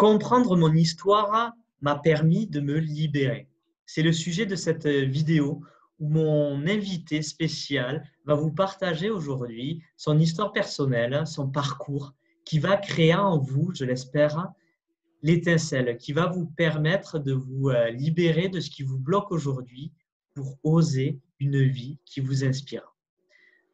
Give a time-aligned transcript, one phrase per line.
[0.00, 3.50] Comprendre mon histoire m'a permis de me libérer.
[3.84, 5.60] C'est le sujet de cette vidéo
[5.98, 12.14] où mon invité spécial va vous partager aujourd'hui son histoire personnelle, son parcours,
[12.46, 14.48] qui va créer en vous, je l'espère,
[15.22, 19.92] l'étincelle, qui va vous permettre de vous euh, libérer de ce qui vous bloque aujourd'hui
[20.34, 22.96] pour oser une vie qui vous inspire.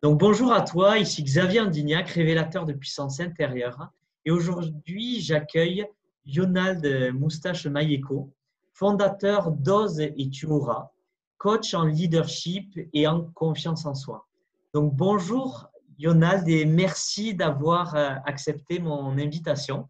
[0.02, 3.92] Donc bonjour à toi, ici Xavier Andignac, révélateur de puissance intérieure.
[4.24, 5.86] Et aujourd'hui, j'accueille
[6.26, 8.32] Yonald Moustache Mayeko,
[8.72, 10.92] fondateur d'Oz et Tuora,
[11.38, 14.26] coach en leadership et en confiance en soi.
[14.74, 19.88] Donc bonjour Yonald et merci d'avoir euh, accepté mon invitation.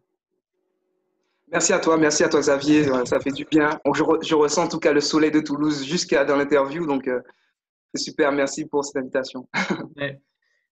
[1.49, 3.79] Merci à toi, merci à toi Xavier, euh, ça fait du bien.
[3.93, 7.21] Je, ressens en tout cas le soleil de Toulouse jusqu'à dans l'interview, donc euh,
[7.93, 9.47] c'est super, merci pour cette invitation.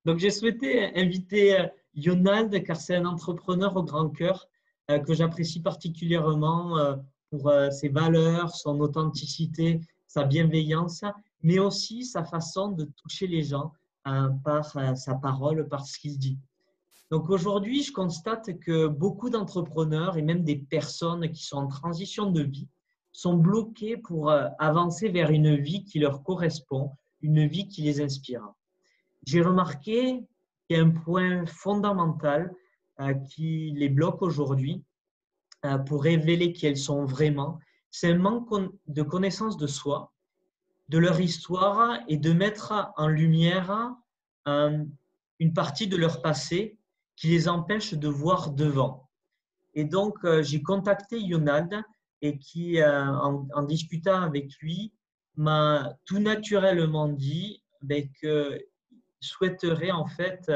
[0.05, 4.47] Donc j'ai souhaité inviter Yonald car c'est un entrepreneur au grand cœur
[4.88, 6.78] que j'apprécie particulièrement
[7.30, 11.03] pour ses valeurs, son authenticité, sa bienveillance,
[11.41, 13.72] mais aussi sa façon de toucher les gens
[14.08, 16.38] euh, par euh, sa parole, par ce qu'il dit.
[17.11, 22.31] Donc aujourd'hui, je constate que beaucoup d'entrepreneurs et même des personnes qui sont en transition
[22.31, 22.67] de vie
[23.11, 26.91] sont bloqués pour euh, avancer vers une vie qui leur correspond,
[27.22, 28.47] une vie qui les inspire.
[29.25, 30.23] J'ai remarqué
[30.67, 32.53] qu'il y a un point fondamental
[33.29, 34.83] qui les bloque aujourd'hui
[35.85, 37.59] pour révéler qui elles sont vraiment,
[37.91, 38.49] c'est un manque
[38.88, 40.11] de connaissance de soi,
[40.89, 43.95] de leur histoire et de mettre en lumière
[44.47, 44.83] euh,
[45.39, 46.77] une partie de leur passé
[47.16, 49.09] qui les empêche de voir devant.
[49.73, 51.81] Et donc, euh, j'ai contacté Yonald
[52.21, 54.93] et qui, euh, en, discutant avec lui,
[55.35, 58.61] m'a tout naturellement dit ben, qu'il
[59.19, 60.52] souhaiterait en fait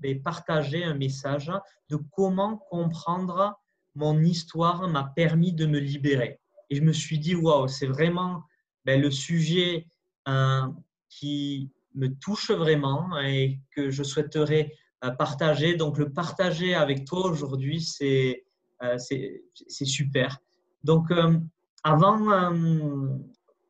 [0.00, 1.52] ben, partager un message
[1.90, 3.58] de comment comprendre
[3.96, 6.38] mon histoire m'a permis de me libérer.
[6.70, 8.42] Et je me suis dit, waouh, c'est vraiment
[8.84, 9.86] ben, le sujet
[10.28, 10.66] euh,
[11.08, 14.72] qui me touche vraiment et que je souhaiterais
[15.04, 15.76] euh, partager.
[15.76, 18.44] Donc, le partager avec toi aujourd'hui, c'est
[18.82, 18.98] euh,
[19.68, 20.38] super.
[20.84, 21.10] Donc,
[21.82, 22.52] avant,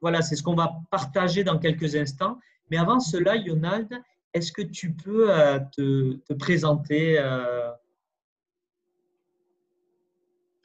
[0.00, 2.38] voilà, c'est ce qu'on va partager dans quelques instants.
[2.71, 3.88] Mais avant cela, Yonald,
[4.37, 5.29] est-ce que tu peux
[5.77, 7.19] te, te, présenter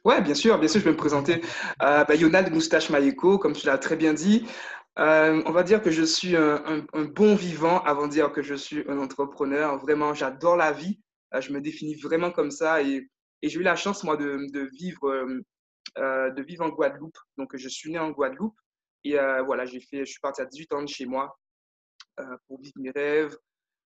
[0.04, 1.40] Ouais, bien sûr, bien sûr, je vais me présenter.
[1.80, 4.44] Euh, bah, Moustache Mayeko, comme tu l'as très bien dit.
[4.98, 6.84] Euh, on va dire que je suis un,
[7.14, 9.78] bon vivant avant de dire que je suis un entrepreneur.
[9.78, 11.00] Vraiment, j'adore la vie.
[11.34, 13.08] Euh, je me définis vraiment comme ça et,
[13.44, 15.08] j'ai eu la chance, moi, de, vivre,
[15.98, 17.18] euh, de vivre en Guadeloupe.
[17.38, 18.56] Donc, je suis né en Guadeloupe
[19.04, 21.36] et voilà, j'ai fait, je suis parti à 18 ans de chez moi
[22.46, 23.36] pour vivre mes rêves,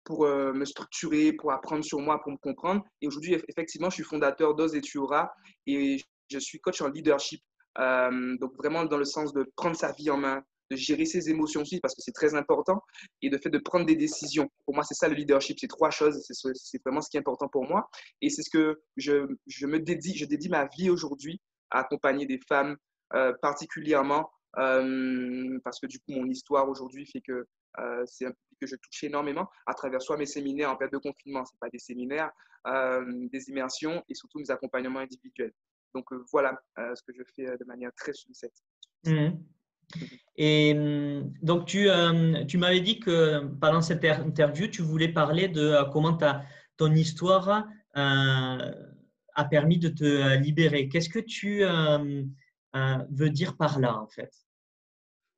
[0.03, 2.83] pour me structurer, pour apprendre sur moi, pour me comprendre.
[3.01, 5.31] Et aujourd'hui, effectivement, je suis fondateur d'Oz et Tuora
[5.67, 5.97] et
[6.29, 7.41] je suis coach en leadership.
[7.77, 11.61] donc vraiment dans le sens de prendre sa vie en main, de gérer ses émotions
[11.61, 12.81] aussi parce que c'est très important
[13.21, 14.49] et de fait de prendre des décisions.
[14.65, 15.59] Pour moi, c'est ça le leadership.
[15.59, 16.25] C'est trois choses.
[16.29, 17.89] C'est vraiment ce qui est important pour moi.
[18.21, 20.17] Et c'est ce que je, je, me dédie.
[20.17, 22.77] Je dédie ma vie aujourd'hui à accompagner des femmes
[23.41, 27.45] particulièrement parce que du coup, mon histoire aujourd'hui fait que
[28.05, 30.99] c'est un public que je touche énormément à travers soit mes séminaires en période de
[30.99, 32.31] confinement, ce pas des séminaires,
[32.65, 35.53] des immersions et surtout mes accompagnements individuels.
[35.95, 38.63] Donc voilà ce que je fais de manière très succincte.
[39.05, 39.31] Mmh.
[40.37, 41.89] Et mmh, donc, tu,
[42.47, 46.43] tu m'avais dit que pendant cette interview, tu voulais parler de comment ta,
[46.77, 50.87] ton histoire a permis de te libérer.
[50.87, 54.31] Qu'est-ce que tu veux dire par là, en fait?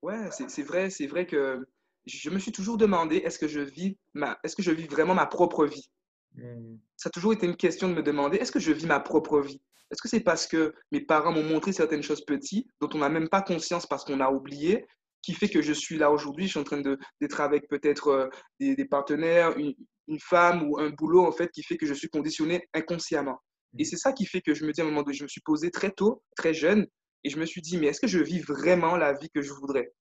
[0.01, 1.65] Ouais, c'est vrai, c'est vrai que
[2.05, 5.15] je me suis toujours demandé est-ce que je vis ma, est-ce que je vis vraiment
[5.15, 5.89] ma propre vie?
[6.35, 6.77] Mmh.
[6.97, 9.39] Ça a toujours été une question de me demander est-ce que je vis ma propre
[9.39, 9.61] vie?
[9.91, 13.09] Est-ce que c'est parce que mes parents m'ont montré certaines choses petites dont on n'a
[13.09, 14.85] même pas conscience parce qu'on a oublié
[15.21, 18.29] qui fait que je suis là aujourd'hui Je suis en train d'être avec peut-être euh,
[18.59, 19.73] des, des, partenaires, une,
[20.07, 23.39] une, femme ou un boulot en fait qui fait que je suis conditionné inconsciemment.
[23.77, 23.85] Et mmh.
[23.85, 25.41] c'est ça qui fait que je me dis à un moment donné, je me suis
[25.41, 26.87] posé très tôt, très jeune,
[27.23, 29.53] et je me suis dit mais est-ce que je vis vraiment la vie que je
[29.53, 29.93] voudrais?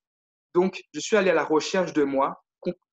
[0.54, 2.42] Donc, je suis allé à la recherche de moi,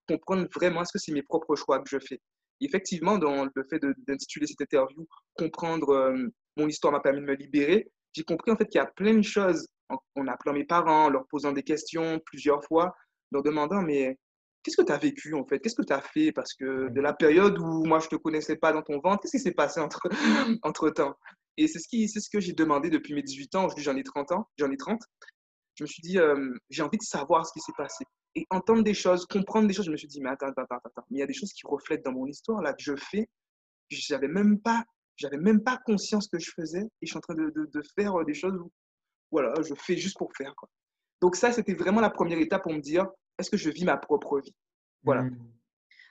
[0.08, 2.20] comprendre vraiment est-ce que c'est mes propres choix que je fais.
[2.62, 5.08] effectivement, dans le fait d'intituler cette interview,
[5.38, 6.28] comprendre euh,
[6.58, 9.14] mon histoire m'a permis de me libérer, j'ai compris en fait qu'il y a plein
[9.14, 12.94] de choses en, appelant mes parents, leur posant des questions plusieurs fois,
[13.32, 14.18] leur demandant mais
[14.64, 15.60] qu'est-ce que tu as vécu en fait?
[15.60, 16.32] Qu'est-ce que tu as fait?
[16.32, 19.22] Parce que de la période où moi je ne te connaissais pas dans ton ventre,
[19.22, 20.10] qu'est-ce qui s'est passé entre,
[20.64, 21.16] entre temps
[21.58, 23.66] Et c'est ce, ce que j'ai demandé depuis mes 18 ans.
[23.66, 25.00] Aujourd'hui, j'en ai 30 ans, j'en ai 30
[25.80, 28.04] je me suis dit, euh, j'ai envie de savoir ce qui s'est passé.
[28.36, 30.82] Et entendre des choses, comprendre des choses, je me suis dit, mais attends, attends, attends,
[30.84, 31.06] attends.
[31.10, 33.30] Mais il y a des choses qui reflètent dans mon histoire, là, que je fais.
[33.90, 34.84] Je n'avais même pas,
[35.32, 38.34] même pas conscience que je faisais et je suis en train de, de, faire des
[38.34, 38.70] choses où,
[39.32, 40.54] voilà, je fais juste pour faire.
[40.56, 40.70] Quoi.
[41.22, 43.96] Donc ça, c'était vraiment la première étape pour me dire, est-ce que je vis ma
[43.96, 44.54] propre vie?
[45.04, 45.24] Voilà.
[45.24, 45.38] Hmm.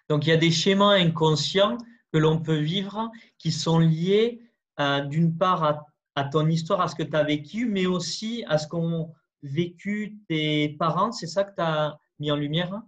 [0.09, 1.77] Donc il y a des schémas inconscients
[2.11, 4.41] que l'on peut vivre qui sont liés
[4.81, 5.85] euh, d'une part
[6.15, 9.13] à, ton histoire, à ce que tu as vécu, mais aussi à ce qu'ont
[9.43, 11.13] vécu tes parents.
[11.13, 12.81] C'est ça que tu as mis en lumière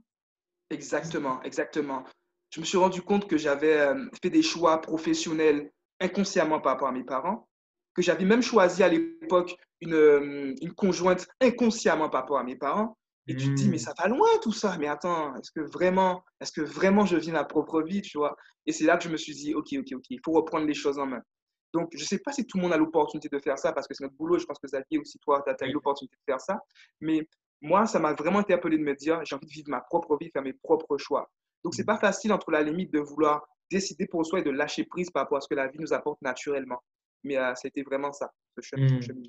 [0.70, 2.04] Exactement, exactement.
[2.50, 5.70] Je me suis rendu compte que j'avais euh, fait des choix professionnels
[6.00, 7.48] inconsciemment par rapport à mes parents,
[7.94, 12.56] que j'avais même choisi à l'époque une, euh, une, conjointe inconsciemment par rapport à mes
[12.56, 12.96] parents.
[13.26, 13.80] Et tu te dis, mais hmm.
[13.80, 14.76] ça va loin tout ça.
[14.78, 18.34] Mais attends, est-ce que vraiment, est-ce que vraiment je vis ma propre vie, tu vois?
[18.66, 20.74] Et c'est là que je me suis dit, ok, ok, ok, il faut reprendre les
[20.74, 21.22] choses en main.
[21.72, 23.86] Donc, je ne sais pas si tout le monde a l'opportunité de faire ça, parce
[23.86, 24.38] que c'est notre boulot.
[24.38, 26.60] Je pense que Xavier aussi, toi, tu as, eu l'opportunité de faire ça.
[27.00, 27.28] Mais
[27.60, 30.30] moi, ça m'a vraiment interpellé de me dire, j'ai envie de vivre ma propre vie,
[30.30, 31.30] faire mes propres choix.
[31.64, 31.86] Donc, ce n'est mm.
[31.86, 35.22] pas facile entre la limite de vouloir décider pour soi et de lâcher prise par
[35.22, 36.82] rapport à ce que la vie nous apporte naturellement.
[37.22, 38.86] Mais euh, ça a été vraiment ça, ce chemin.
[38.86, 39.22] Mm.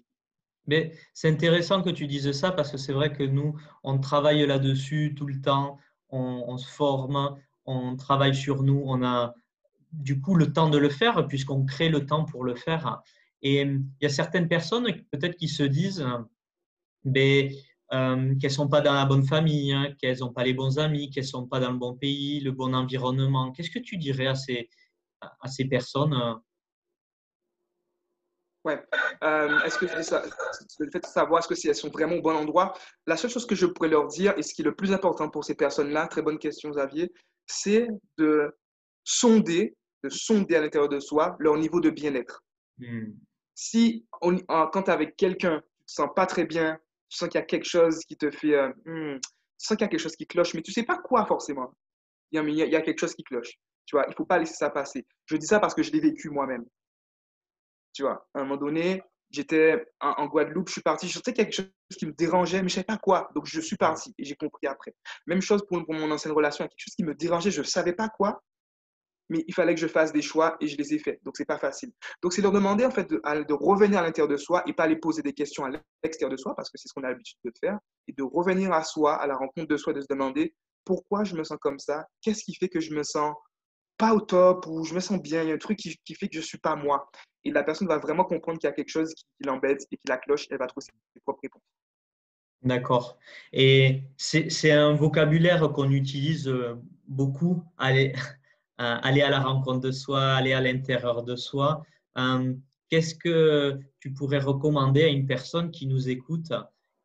[0.67, 4.45] Mais c'est intéressant que tu dises ça parce que c'est vrai que nous, on travaille
[4.45, 5.77] là-dessus tout le temps,
[6.09, 9.33] on, on, se forme, on travaille sur nous, on a
[9.91, 13.01] du coup le temps de le faire puisqu'on crée le temps pour le faire.
[13.41, 16.05] Et il y a certaines personnes peut-être qui se disent
[17.03, 17.49] ben,
[17.93, 20.79] euh, qu'elles ne sont pas dans la bonne famille, hein, qu'elles n'ont pas les bons
[20.79, 23.51] amis, qu'elles ne sont pas dans le bon pays, le bon environnement.
[23.51, 24.69] Qu'est-ce que tu dirais à ces,
[25.19, 26.15] à ces personnes?
[28.63, 28.79] Ouais.
[29.23, 32.35] Euh, est-ce que le fait de savoir est-ce que si elles sont vraiment au bon
[32.35, 32.73] endroit,
[33.07, 35.29] la seule chose que je pourrais leur dire et ce qui est le plus important
[35.29, 37.11] pour ces personnes-là, très bonne question Xavier,
[37.47, 38.55] c'est de
[39.03, 42.43] sonder de sonder à l'intérieur de soi leur niveau de bien-être.
[42.77, 43.13] Hmm.
[43.55, 47.29] Si on, quand tu es avec quelqu'un, tu te sens pas très bien, tu sens
[47.29, 49.89] qu'il y a quelque chose qui te fait, euh, hmm, tu sens qu'il y a
[49.89, 51.73] quelque chose qui cloche, mais tu sais pas quoi forcément.
[52.31, 53.51] Il y, a, il y a quelque chose qui cloche.
[53.85, 55.05] Tu vois, il faut pas laisser ça passer.
[55.25, 56.65] Je dis ça parce que je l'ai vécu moi-même.
[57.93, 61.53] Tu vois, à un moment donné, j'étais en, Guadeloupe, je suis parti, je sentais quelque
[61.53, 61.67] chose
[61.97, 63.29] qui me dérangeait, mais je savais pas quoi.
[63.35, 64.93] Donc je suis parti et j'ai compris après.
[65.27, 67.51] Même chose pour, pour mon ancienne relation, il y a quelque chose qui me dérangeait,
[67.51, 68.41] je savais pas quoi,
[69.31, 71.19] mais il fallait que je fasse des choix et je les ai faits.
[71.23, 71.91] Donc, ce n'est pas facile.
[72.21, 74.83] Donc, c'est leur demander en fait de, de revenir à l'intérieur de soi et pas
[74.83, 75.69] aller poser des questions à
[76.03, 77.79] l'extérieur de soi parce que c'est ce qu'on a l'habitude de faire
[78.09, 81.35] et de revenir à soi, à la rencontre de soi, de se demander pourquoi je
[81.35, 83.33] me sens comme ça, qu'est-ce qui fait que je me sens
[83.97, 86.27] pas au top ou je me sens bien, il y a un truc qui, fait
[86.27, 87.09] que je ne suis pas moi.
[87.45, 90.07] Et la personne va vraiment comprendre qu'il y a quelque chose qui, l'embête et qui
[90.09, 91.61] la cloche, elle va trouver ses propres réponses.
[92.63, 93.17] D'accord.
[93.53, 96.75] Et c'est un vocabulaire qu'on utilise euh,
[97.07, 97.63] beaucoup.
[97.77, 98.13] Allez,
[98.81, 101.83] aller à la rencontre de soi, aller à l'intérieur de soi.
[102.17, 102.53] Euh,
[102.89, 106.51] qu'est-ce que tu pourrais recommander à une personne qui nous écoute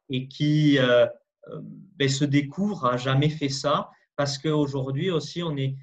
[0.08, 1.06] et qui euh,
[1.48, 1.60] euh,
[1.96, 3.90] ben, se découvre, a jamais fait ça?
[4.16, 5.76] Parce qu'aujourd'hui aussi, on est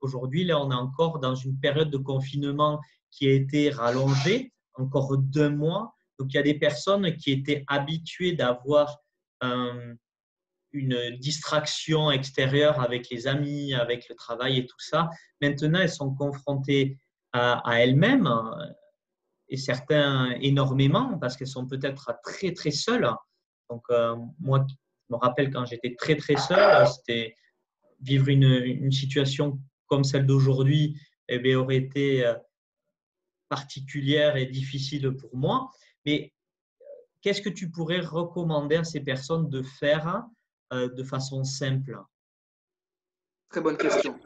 [0.00, 2.80] aujourd'hui là, on est encore dans une période de confinement
[3.10, 5.94] qui a été rallongée, encore deux mois.
[6.18, 8.98] Donc il y a des personnes qui étaient habituées d'avoir
[10.74, 15.08] une distraction extérieure avec les amis, avec le travail et tout ça.
[15.40, 16.98] Maintenant, elles sont confrontées
[17.32, 18.28] à, elles-mêmes
[19.48, 23.08] et certains énormément parce qu'elles sont peut-être très très seules.
[23.70, 27.36] Donc euh, moi, je me rappelle quand j'étais très très seule, c'était
[28.00, 32.34] vivre une, situation comme celle d'aujourd'hui eh aurait été euh,
[33.48, 35.70] particulière et difficile pour moi.
[36.04, 36.32] Mais
[36.80, 36.84] euh,
[37.20, 40.20] qu'est-ce que tu pourrais recommander à ces personnes de faire euh,
[40.74, 41.98] de façon simple?
[43.48, 44.18] Très bonne question.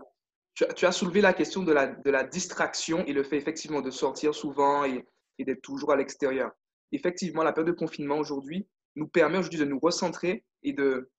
[0.54, 3.90] Tu, as soulevé la question de la, de la, distraction et le fait effectivement de
[3.90, 5.04] sortir souvent et,
[5.38, 6.50] d'être toujours à l'extérieur.
[6.90, 11.12] Effectivement, la période de confinement aujourd'hui nous permet aujourd'hui de nous recentrer et de,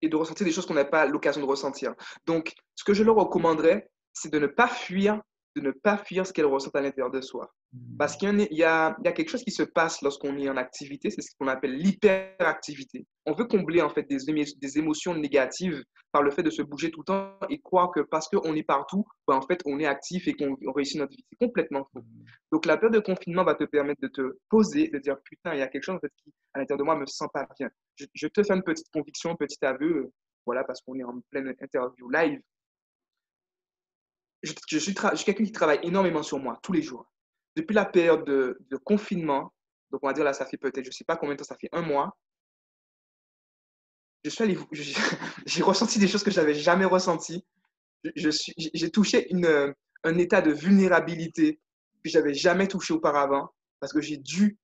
[0.00, 1.94] et de ressentir des choses qu'on n'a pas l'occasion de ressentir.
[2.24, 5.20] Donc, ce que je leur recommanderais, c'est de ne pas fuir
[5.56, 7.52] de ne pas fuir ce qu'elle ressent à l'intérieur de soi.
[7.98, 11.30] Parce qu'il y, a, quelque chose qui se passe lorsqu'on est en activité, c'est ce
[11.38, 13.06] qu'on appelle l'hyperactivité.
[13.26, 16.90] On veut combler en fait des, des, émotions négatives par le fait de se bouger
[16.90, 19.86] tout le temps et croire que parce qu'on est partout, ben, en fait, on est
[19.86, 21.24] actif et qu'on réussit notre vie.
[21.30, 22.02] C'est complètement faux.
[22.50, 25.60] Donc la période de confinement va te permettre de te poser, de dire putain, il
[25.60, 27.70] y a quelque chose en fait, qui à l'intérieur de moi me sent pas bien.
[27.94, 30.10] Je, te fais une petite conviction, un petit aveu,
[30.44, 32.40] voilà, parce qu'on est en pleine interview live
[34.42, 37.10] je, suis, quelqu'un qui travaille énormément sur moi tous les jours.
[37.56, 39.52] Depuis la période de, confinement,
[39.90, 41.44] donc on va dire là, ça fait peut-être, je ne sais pas combien de temps,
[41.44, 42.16] ça fait un mois,
[44.24, 44.58] je suis allé,
[45.46, 47.44] j'ai ressenti des choses que je n'avais jamais ressenties.
[48.14, 51.60] J'ai touché une, un état de vulnérabilité
[52.02, 54.58] que je n'avais jamais touché auparavant parce que j'ai dû,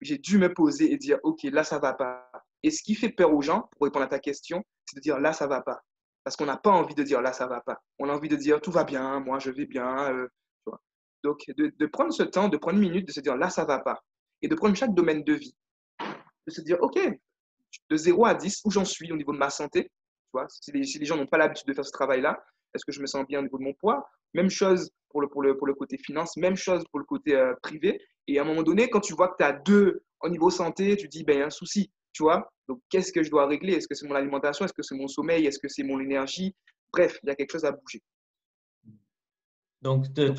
[0.00, 2.30] j'ai dû me poser et dire, OK, là, ça ne va pas.
[2.62, 5.18] Et ce qui fait peur aux gens, pour répondre à ta question, c'est de dire,
[5.18, 5.82] là, ça ne va pas.
[6.26, 7.80] Parce qu'on n'a pas envie de dire là, ça va pas.
[8.00, 10.12] On a envie de dire tout va bien, moi je vais bien.
[10.12, 10.28] Euh,
[11.22, 13.78] Donc, de, prendre ce temps, de prendre une minute, de se dire là, ça va
[13.78, 14.02] pas.
[14.42, 15.56] Et de prendre chaque domaine de vie.
[16.00, 16.98] De se dire, OK,
[17.90, 19.84] de 0 à 10, où j'en suis au niveau de ma santé.
[19.84, 22.36] Tu vois, si, les, gens n'ont pas l'habitude de faire ce travail-là,
[22.74, 24.04] est-ce que je me sens bien au niveau de mon poids?
[24.34, 27.36] Même chose pour le, pour le, pour le côté finance, même chose pour le côté
[27.36, 28.00] euh, privé.
[28.26, 30.96] Et à un moment donné, quand tu vois que tu as deux au niveau santé,
[30.96, 31.92] tu dis, ben, il y a un souci.
[32.12, 33.74] Tu vois Donc, qu'est-ce que je dois régler?
[33.74, 34.64] Est-ce que c'est mon alimentation?
[34.64, 35.46] Est-ce que c'est mon sommeil?
[35.46, 36.54] Est-ce que c'est mon énergie?
[36.92, 38.02] Bref, il y a quelque chose à bouger.
[39.82, 40.32] Donc, de,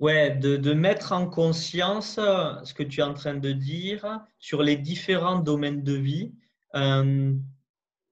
[0.00, 4.20] ouais, de, de, mettre en conscience euh, ce que tu es en train de dire
[4.38, 6.32] sur les différents domaines de vie,
[6.74, 7.34] euh,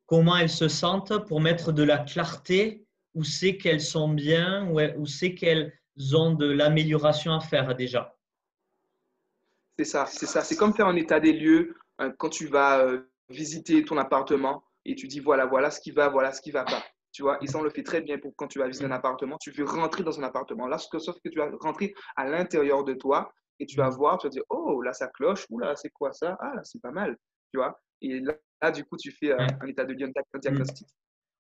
[0.07, 5.07] comment elles se sentent pour mettre de la clarté, où c'est qu'elles sont bien, où
[5.07, 5.73] c'est qu'elles
[6.13, 8.17] ont de l'amélioration à faire déjà.
[9.79, 10.43] C'est ça, c'est ça.
[10.43, 11.75] C'est comme faire un état des lieux
[12.19, 12.87] quand tu vas
[13.29, 16.65] visiter ton appartement et tu dis voilà, voilà ce qui va, voilà ce qui va
[16.65, 16.83] pas.
[17.15, 18.91] Tu vois, et ça, on le fait très bien pour quand tu vas visiter un
[18.91, 19.37] appartement.
[19.41, 20.67] Tu veux rentrer dans un appartement.
[20.67, 23.95] Là, sauf que tu vas rentrer à l'intérieur de toi et tu vas mm.
[23.95, 25.47] voir, tu vas dire, oh, là, ça cloche.
[25.49, 26.37] Ou là, c'est quoi ça?
[26.41, 27.17] Ah, là, c'est pas mal.
[27.53, 30.89] Tu vois Et là, du coup, tu fais euh, un état de un diagnostic.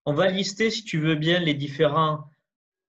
[0.06, 2.24] On va lister, si tu veux bien, les différents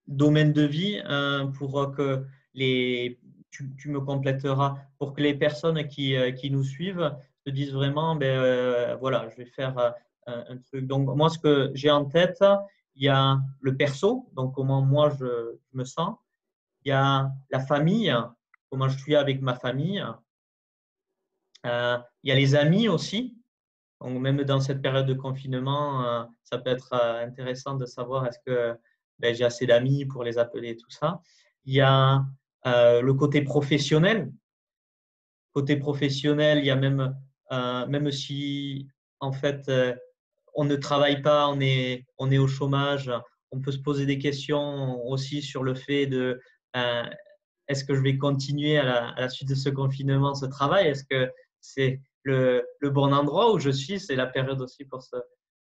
[0.06, 3.18] domaines de vie hein, pour que les.
[3.50, 7.16] Tu, me compléteras pour que les personnes qui, qui nous suivent
[7.46, 9.94] se disent vraiment, ben euh, voilà, je vais faire
[10.26, 10.86] un truc.
[10.86, 12.42] Donc, moi, ce que j'ai en tête,
[12.96, 16.16] il y a le perso, donc comment moi je, me sens.
[16.84, 18.14] Il y a la famille,
[18.70, 20.04] comment je suis avec ma famille.
[21.66, 23.36] Euh, il y a les amis aussi.
[24.00, 28.26] Donc, même dans cette période de confinement, euh, ça peut être euh, intéressant de savoir
[28.26, 28.78] est-ce que
[29.18, 31.20] ben, j'ai assez d'amis pour les appeler, tout ça.
[31.64, 32.24] Il y a
[32.64, 34.32] le côté professionnel.
[35.52, 37.16] Côté professionnel, il y a même,
[37.50, 38.88] même si
[39.20, 39.70] en fait
[40.56, 43.12] on ne travaille pas, on est, on est au chômage,
[43.52, 46.40] on peut se poser des questions aussi sur le fait de
[46.76, 47.04] euh,
[47.68, 50.88] est-ce que je vais continuer à la, suite de ce confinement ce travail?
[50.88, 54.00] Est-ce que c'est le, bon endroit où je suis?
[54.00, 55.16] C'est la période aussi pour se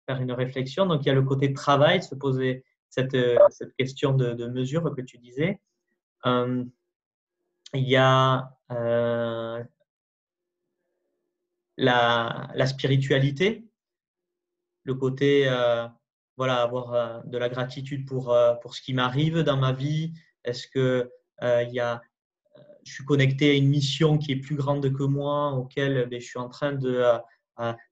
[0.06, 0.86] faire une réflexion.
[0.86, 3.16] Donc, il y a le côté travail, se poser cette,
[3.50, 5.60] cette question de, mesure que tu disais.
[6.24, 6.64] Euh,
[7.74, 9.62] il y a euh,
[11.78, 13.64] la, spiritualité,
[14.84, 15.86] le côté, euh,
[16.36, 20.12] voilà, avoir euh, de la gratitude pour, euh, pour ce qui m'arrive dans ma vie.
[20.44, 22.02] Est-ce que y a,
[22.84, 26.26] je suis connecté à une mission qui est plus grande que moi, auquel ben, je
[26.26, 27.04] suis en train de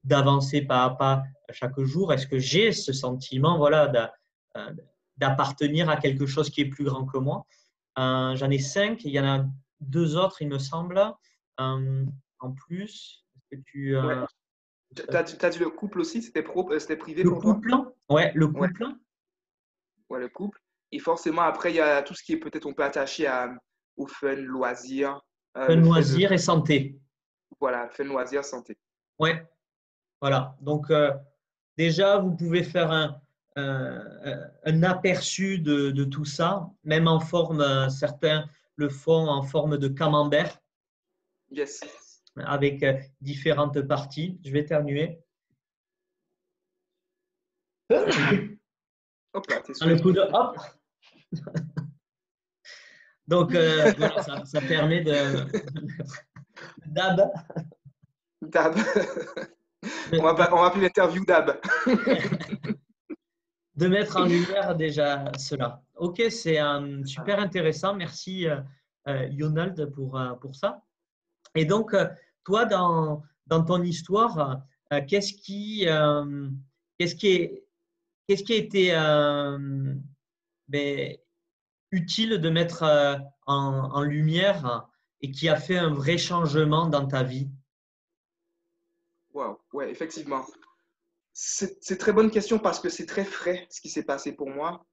[0.04, 2.12] d'avancer pas à pas chaque jour?
[2.12, 4.12] Est-ce que j'ai ce sentiment voilà,
[5.16, 7.46] d'appartenir à quelque chose qui est plus grand que moi?
[7.96, 9.44] J'en ai cinq, il y en a
[9.80, 11.00] deux autres, il me semble,
[11.58, 13.25] en plus.
[13.50, 13.96] Que tu,
[14.94, 18.32] tu as, dit le couple aussi, c'était euh, c'était privé le pour couple, toi Ouais,
[18.34, 18.86] le couple.
[20.08, 20.20] Ouais.
[20.20, 20.60] le couple.
[20.92, 23.52] Et forcément, après, il y a tout ce qui est peut-être on peut attacher à,
[23.96, 25.20] au fun, loisir.
[25.56, 26.98] Euh, fun, loisir et santé.
[27.60, 28.78] Voilà, fun, loisir, santé.
[29.18, 29.44] Ouais,
[30.20, 30.56] voilà.
[30.60, 31.12] Donc, euh,
[31.76, 33.20] déjà, vous pouvez faire un,
[33.56, 39.88] un aperçu de, de, tout ça, même en forme, certains le font en forme de
[39.88, 40.58] camembert.
[41.50, 42.05] Yes
[42.44, 44.38] avec euh, différentes parties.
[44.44, 45.20] Je vais éternuer.
[47.90, 50.58] Hop là, le coup de hop.
[53.26, 53.92] Donc, euh,
[54.44, 55.46] ça, permet de.
[56.86, 57.30] Dab.
[58.40, 58.76] Dab.
[60.12, 61.60] On va, on va appeler l'interview Dab.
[63.74, 65.82] de mettre en lumière déjà cela.
[65.96, 66.58] Ok, c'est
[67.04, 67.94] super intéressant.
[67.94, 70.82] Merci, euh, Yonald, pour, pour ça.
[71.54, 71.94] Et donc,
[72.46, 74.62] toi, dans, ton histoire,
[74.92, 76.48] euh, qu'est-ce qui, euh,
[76.96, 79.94] qu'est-ce qui, a été euh,
[80.68, 81.16] ben,
[81.90, 82.84] utile de mettre
[83.46, 84.88] en, lumière
[85.22, 87.50] et qui a fait un vrai changement dans ta vie?
[89.34, 90.46] Wow, ouais, effectivement.
[91.32, 94.86] C'est très bonne question parce que c'est très frais ce qui s'est passé pour moi.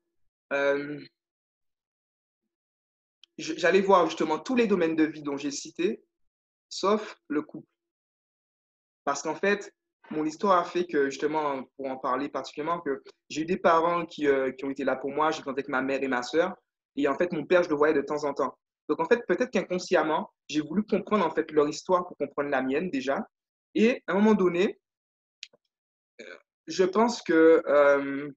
[3.37, 6.03] j'allais voir justement tous les domaines de vie dont j'ai cité
[6.73, 7.67] sauf le couple.
[9.05, 9.73] Parce qu'en fait,
[10.09, 14.05] mon histoire a fait que, justement, pour en parler particulièrement, que j'ai eu des parents
[14.05, 15.31] qui, euh, qui, ont été là pour moi.
[15.31, 16.55] J'ai grandi avec ma mère et ma soeur.
[16.95, 18.57] Et en fait, mon père, je le voyais de temps en temps.
[18.89, 22.61] Donc, en fait, peut-être qu'inconsciemment, j'ai voulu comprendre en fait leur histoire pour comprendre la
[22.61, 23.25] mienne déjà.
[23.75, 24.79] Et à un moment donné,
[26.21, 26.37] euh,
[26.67, 28.29] je pense que euh,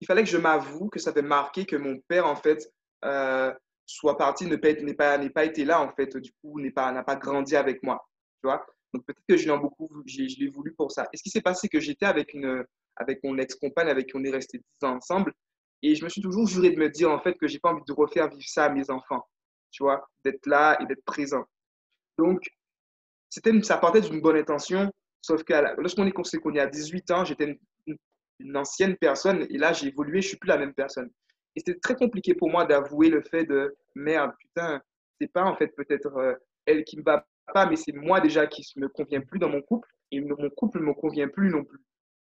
[0.00, 2.72] il fallait que je m'avoue que ça avait marqué que mon père, en fait,
[3.88, 7.16] soit parti, ne pas, pas, pas été là, en fait, du coup, n'a pas, pas
[7.16, 8.06] grandi avec moi.
[8.42, 11.08] Tu vois Donc peut-être que je l'ai beaucoup, je, l'ai voulu pour ça.
[11.12, 12.64] Et ce qui s'est passé, que j'étais avec, une,
[12.96, 15.32] avec mon ex-compagne, avec qui on est resté 10 ans ensemble,
[15.82, 17.84] Et je me suis toujours juré de me dire, en fait, que j'ai pas envie
[17.86, 19.26] de refaire vivre ça à mes enfants,
[19.70, 21.44] tu vois, d'être là et d'être présent.
[22.18, 22.42] Donc,
[23.30, 24.92] c'était, ça partait d'une bonne intention,
[25.22, 27.96] sauf que lorsqu'on est connu à 18 ans, j'étais une,
[28.38, 31.10] une, ancienne personne et là, j'ai évolué, je suis plus la même personne.
[31.58, 34.80] Et c'était très compliqué pour moi d'avouer le fait de merde, putain,
[35.20, 36.34] c'est pas en fait peut-être euh,
[36.66, 39.60] elle qui me va pas, mais c'est moi déjà qui me convient plus dans mon
[39.60, 41.80] couple et mon couple me convient plus non plus.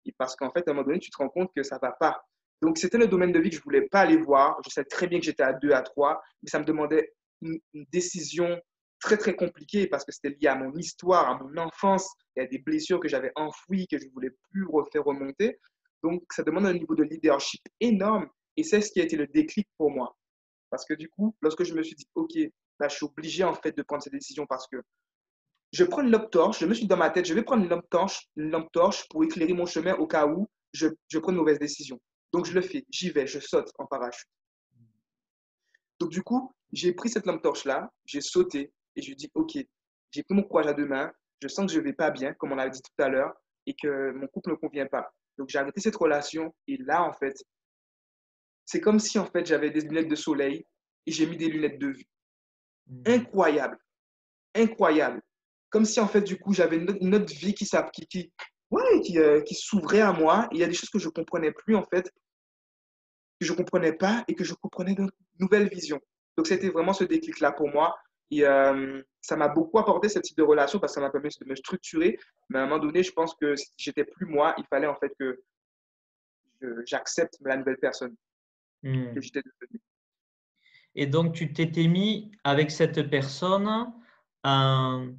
[0.05, 1.93] Et parce qu'en fait, à un moment donné, tu te rends compte que ça va
[1.93, 2.21] pas.
[2.61, 4.61] Donc, c'était le domaine de vie que je voulais pas aller voir.
[4.65, 7.61] Je savais très bien que j'étais à deux, à trois, mais ça me demandait une,
[7.93, 8.61] décision
[8.99, 12.13] très, très compliquée parce que c'était lié à mon histoire, à mon enfance.
[12.35, 15.61] Il y a des blessures que j'avais enfouies, que je voulais plus refaire remonter.
[16.03, 19.27] Donc, ça demande un niveau de leadership énorme et c'est ce qui a été le
[19.27, 20.17] déclic pour moi.
[20.71, 22.35] Parce que du coup, lorsque je me suis dit, OK,
[22.79, 24.77] là, je suis obligé en fait de prendre cette décision parce que
[25.73, 27.63] je prends une lampe torche, je me suis dit dans ma tête, je vais prendre
[27.63, 31.19] une lampe torche, une lampe torche pour éclairer mon chemin au cas où je, je
[31.19, 32.01] prends une mauvaise décision.
[32.33, 34.29] Donc je le fais, j'y vais, je saute en parachute.
[35.99, 39.53] Donc du coup, j'ai pris cette lampe torche-là, j'ai sauté et je dis, OK,
[40.11, 42.35] j'ai pris mon courage à deux mains, je sens que je ne vais pas bien,
[42.35, 43.33] comme on l'avait dit tout à l'heure,
[43.67, 45.13] et que mon couple ne convient pas.
[45.39, 47.37] Donc j'ai arrêté cette relation et là, en fait,
[48.71, 50.65] c'est comme si en fait j'avais des lunettes de soleil
[51.05, 52.07] et j'ai mis des lunettes de vue.
[52.87, 53.03] Mmh.
[53.07, 53.79] Incroyable.
[54.55, 55.21] Incroyable.
[55.71, 58.33] Comme si en fait du coup j'avais une, autre vie qui, qui, qui,
[58.71, 60.49] ouais, qui, euh, qui s'ouvrait à moi.
[60.53, 62.13] il y a des choses que je ne comprenais plus en fait,
[63.41, 65.11] que je ne comprenais pas et que je comprenais d'une
[65.41, 65.99] nouvelle vision.
[66.37, 67.99] Donc c'était vraiment ce déclic-là pour moi.
[68.31, 71.31] Et euh, ça m'a beaucoup apporté ce type de relation parce que ça m'a permis
[71.41, 72.17] de me structurer.
[72.49, 74.95] Mais à un moment donné, je pense que si j'étais plus moi, il fallait en
[74.95, 75.43] fait que
[76.87, 78.15] j'accepte la nouvelle personne.
[78.83, 79.13] Hmm.
[80.95, 83.93] Et donc, tu t'étais mis avec cette personne,
[84.47, 85.13] euh,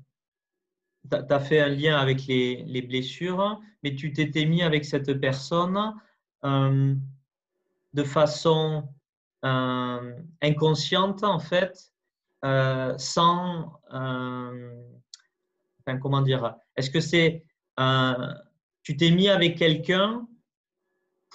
[1.09, 5.13] tu as fait un lien avec les, les blessures, mais tu t'étais mis avec cette
[5.19, 5.95] personne
[6.43, 6.95] euh,
[7.93, 8.89] de façon
[9.45, 11.93] euh, inconsciente, en fait,
[12.97, 13.79] sans.
[13.89, 17.45] enfin, comment dire Est-ce que c'est.
[18.83, 20.27] tu t'es mis avec quelqu'un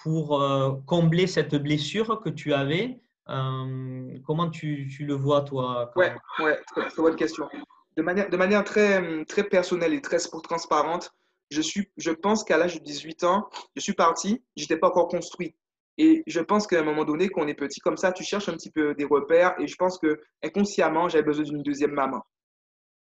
[0.07, 5.91] pour euh, combler cette blessure que tu avais euh, Comment tu, tu, le vois, toi
[5.97, 6.07] Oui,
[6.39, 7.49] ouais, très, bonne question.
[7.97, 11.11] De manière, de manière très, très personnelle et très transparente,
[11.51, 14.87] je, suis, je pense qu'à l'âge de 18 ans, je suis parti, je n'étais pas
[14.87, 15.57] encore construit.
[15.99, 18.49] Et je pense qu'à un moment donné, quand on est petit comme ça, tu cherches
[18.49, 19.57] un petit peu des repères.
[19.59, 22.23] Et je pense que inconsciemment, j'avais besoin d'une deuxième maman.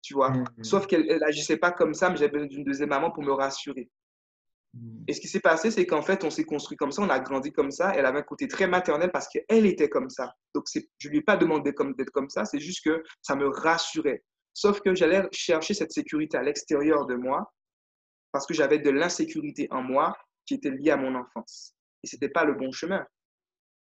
[0.03, 0.31] Tu vois?
[0.31, 0.65] Mmh, mmh.
[0.65, 3.89] Sauf qu'elle n'agissait pas comme ça, mais j'avais besoin d'une deuxième maman pour me rassurer.
[5.07, 7.19] Et ce qui s'est passé, c'est qu'en fait, on s'est construit comme ça, on a
[7.19, 7.93] grandi comme ça.
[7.95, 10.35] Elle avait un côté très maternel parce qu'elle était comme ça.
[10.55, 13.49] Donc, je ne lui ai pas demandé d'être comme ça, c'est juste que ça me
[13.49, 14.23] rassurait.
[14.53, 17.53] Sauf que j'allais chercher cette sécurité à l'extérieur de moi
[18.33, 21.75] parce que j'avais de l'insécurité en moi qui était liée à mon enfance.
[22.03, 23.05] Et ce n'était pas le bon chemin.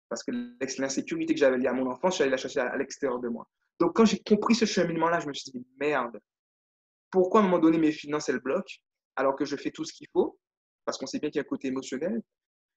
[0.10, 0.32] Parce que
[0.80, 3.48] l'insécurité que j'avais liée à mon enfance, j'allais la chercher à l'extérieur de moi.
[3.80, 6.20] Donc, quand j'ai compris ce cheminement-là, je me suis dit, merde,
[7.12, 8.76] pourquoi à un moment donné mes finances, elles bloquent
[9.16, 10.40] alors que je fais tout ce qu'il faut?
[10.88, 12.24] Parce qu'on sait bien qu'il y a un côté émotionnel.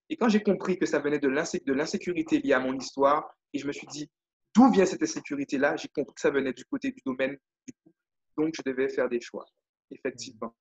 [0.08, 1.28] Et quand j'ai compris que ça venait de
[1.72, 4.10] l'insécurité liée à mon histoire, et je me suis dit,
[4.52, 7.94] d'où vient cette insécurité-là J'ai compris que ça venait du côté du domaine du coup.
[8.36, 9.46] Donc, je devais faire des choix,
[9.92, 10.56] effectivement.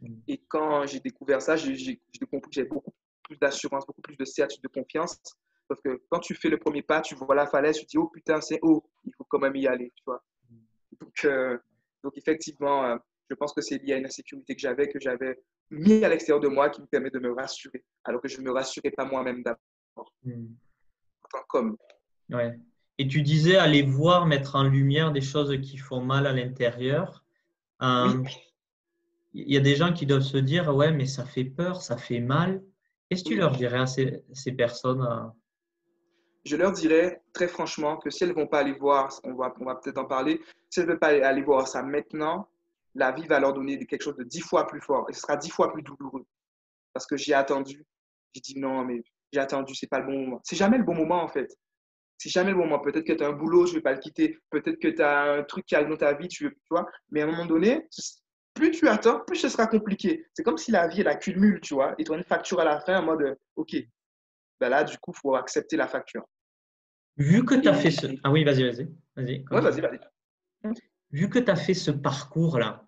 [0.00, 0.14] Mm.
[0.28, 1.98] Et quand j'ai découvert ça, j'ai
[2.30, 5.18] compris que j'avais beaucoup plus d'assurance, beaucoup plus de certitude, de confiance.
[5.68, 7.96] Parce que quand tu fais le premier pas, tu vois la falaise, tu te dis,
[7.96, 9.90] oh putain, c'est haut, il faut quand même y aller.
[9.96, 10.56] Tu vois mm.
[11.00, 11.56] donc, euh,
[12.04, 12.98] donc, effectivement, euh,
[13.30, 15.38] je pense que c'est lié à une insécurité que j'avais, que j'avais
[15.70, 18.44] mis à l'extérieur de moi qui me permet de me rassurer, alors que je ne
[18.44, 20.12] me rassurais pas moi-même d'abord.
[20.24, 20.48] Hmm.
[21.48, 21.76] Comme.
[22.30, 22.58] Ouais.
[22.98, 27.24] Et tu disais aller voir, mettre en lumière des choses qui font mal à l'intérieur.
[27.82, 28.22] Euh,
[29.32, 31.96] il y a des gens qui doivent se dire Ouais, mais ça fait peur, ça
[31.96, 32.62] fait mal.
[33.08, 35.28] Qu'est-ce que tu leur dirais à ces, ces personnes euh?
[36.44, 39.54] Je leur dirais très franchement que si elles ne vont pas aller voir, on va,
[39.60, 42.48] on va peut-être en parler, si elles ne veulent pas aller voir ça maintenant,
[42.94, 45.36] la vie va leur donner quelque chose de dix fois plus fort et ce sera
[45.36, 46.24] dix fois plus douloureux.
[46.92, 47.84] Parce que j'ai attendu,
[48.34, 49.02] j'ai dit non, mais
[49.32, 50.40] j'ai attendu, c'est pas le bon moment.
[50.44, 51.50] C'est jamais le bon moment en fait.
[52.18, 52.80] C'est jamais le bon moment.
[52.80, 54.38] Peut-être que tu as un boulot, je vais pas le quitter.
[54.50, 56.86] Peut-être que tu as un truc qui arrive dans ta vie, tu, veux, tu vois.
[57.10, 57.88] Mais à un moment donné,
[58.54, 60.26] plus tu attends, plus ce sera compliqué.
[60.34, 62.64] C'est comme si la vie, elle accumule, tu vois, et tu as une facture à
[62.64, 63.74] la fin en mode, OK,
[64.60, 66.24] ben là, du coup, il faut accepter la facture.
[67.16, 68.06] Vu que tu as fait ce...
[68.22, 68.88] Ah oui, vas-y, vas-y.
[69.16, 72.86] Vas-y, vas-y, vas-y vu que tu as fait ce parcours-là,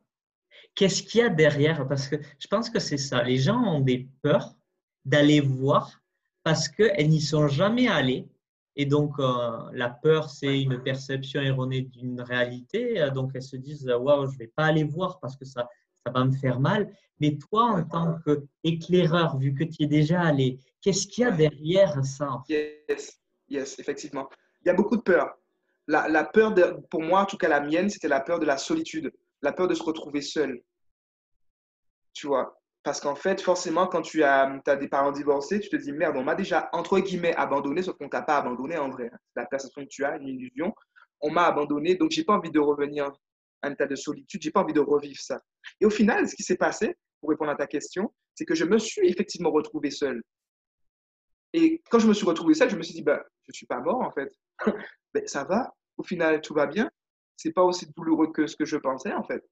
[0.75, 1.87] qu'est-ce qu'il y a derrière?
[1.87, 3.23] Parce que je pense que c'est ça.
[3.23, 4.55] Les gens ont des peurs
[5.05, 6.03] d'aller voir
[6.43, 8.29] parce qu'elles n'y sont jamais allées.
[8.77, 13.09] Et donc, euh, la peur, c'est une perception erronée d'une réalité.
[13.15, 15.69] Donc, elles se disent Waouh, je ne vais pas aller voir parce que ça,
[16.05, 16.93] ça va me faire mal.
[17.21, 21.31] Mais toi, en tant qu'éclaireur, vu que tu es déjà allé, qu'est-ce qu'il y a
[21.31, 24.29] derrière ça Yes, yes, effectivement.
[24.63, 25.37] Il y a beaucoup de peur.
[25.87, 28.57] La, peur, de, pour moi, en tout cas la mienne, c'était la peur de la
[28.57, 30.63] solitude, la peur de se retrouver seul.
[32.15, 35.77] Tu vois Parce qu'en fait, forcément, quand tu as, as, des parents divorcés, tu te
[35.77, 38.89] dis merde, on m'a déjà, entre guillemets, abandonné, sauf qu'on ne t'a pas abandonné en
[38.89, 39.11] vrai.
[39.37, 40.75] La perception que tu as, une illusion.
[41.21, 43.07] On m'a abandonné, donc j'ai pas envie de revenir
[43.63, 45.41] à un état de solitude, j'ai pas envie de revivre ça.
[45.81, 48.65] Et au final, ce qui s'est passé, pour répondre à ta question, c'est que je
[48.65, 50.23] me suis effectivement retrouvé seul.
[51.55, 53.67] Et quand je me suis retrouvé seul, je me suis dit, bah, je ne suis
[53.67, 54.37] pas mort en fait.
[55.15, 56.91] ben, ça va, au final, tout va bien.
[57.37, 59.43] C'est pas aussi douloureux que ce que je pensais en fait.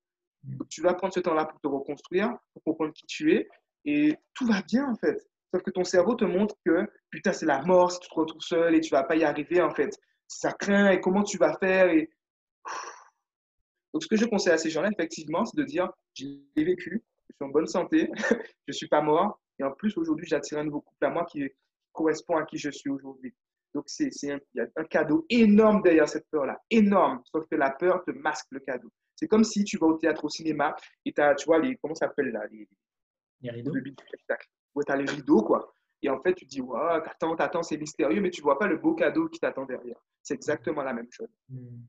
[0.42, 3.48] Donc, tu vas prendre ce temps-là pour te reconstruire, pour comprendre qui tu es,
[3.84, 5.24] et tout va bien en fait.
[5.54, 8.42] Sauf que ton cerveau te montre que putain, c'est la mort si tu te retrouves
[8.42, 9.96] seul et tu vas pas y arriver en fait.
[10.26, 12.10] Ça craint et comment tu vas faire et...
[13.92, 17.34] Donc, ce que je conseille à ces gens-là, effectivement, c'est de dire j'ai vécu, je
[17.36, 18.10] suis en bonne santé,
[18.66, 21.42] je suis pas mort, et en plus, aujourd'hui, j'attire un nouveau couple à moi qui
[21.92, 23.34] correspond à qui je suis aujourd'hui.
[23.74, 27.56] Donc, c'est, un, il y a un cadeau énorme derrière cette peur-là, énorme, sauf que
[27.56, 28.90] la peur te masque le cadeau.
[29.16, 30.74] C'est comme si tu vas au théâtre, au cinéma,
[31.04, 32.68] et tu as, tu vois, les, comment ça s'appelle là Les,
[33.40, 33.74] les rideaux.
[33.74, 34.48] Le spectacle.
[34.74, 35.74] Où tu as les rideaux, quoi.
[36.02, 38.76] Et en fait, tu dis, wow, attends, attends, c'est mystérieux, mais tu vois pas le
[38.76, 39.96] beau cadeau qui t'attend derrière.
[40.22, 41.28] C'est exactement la même chose.
[41.48, 41.82] Hmm.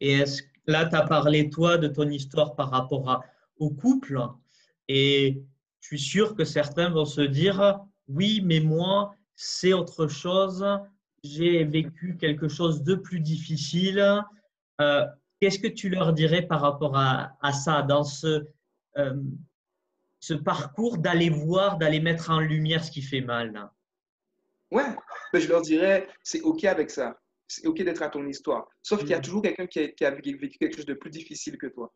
[0.00, 3.22] Et est-ce, là, tu as parlé, toi, de ton histoire par rapport à,
[3.58, 4.18] au couple.
[4.88, 5.42] Et
[5.80, 10.66] je suis sûr que certains vont se dire, oui, mais moi, c'est autre chose.
[11.24, 14.22] J'ai vécu quelque chose de plus difficile.
[14.82, 15.06] Euh,
[15.40, 18.44] qu'est-ce que tu leur dirais par rapport à, ça, dans ce,
[18.98, 19.22] euh,
[20.20, 23.70] ce parcours d'aller voir, d'aller mettre en lumière ce qui fait mal
[24.70, 24.84] Ouais,
[25.32, 27.18] je leur dirais, c'est OK avec ça.
[27.48, 28.68] C'est OK d'être à ton histoire.
[28.82, 29.22] Sauf qu'il y a mm.
[29.22, 31.94] toujours quelqu'un qui, qui a, vécu quelque chose de plus difficile que toi.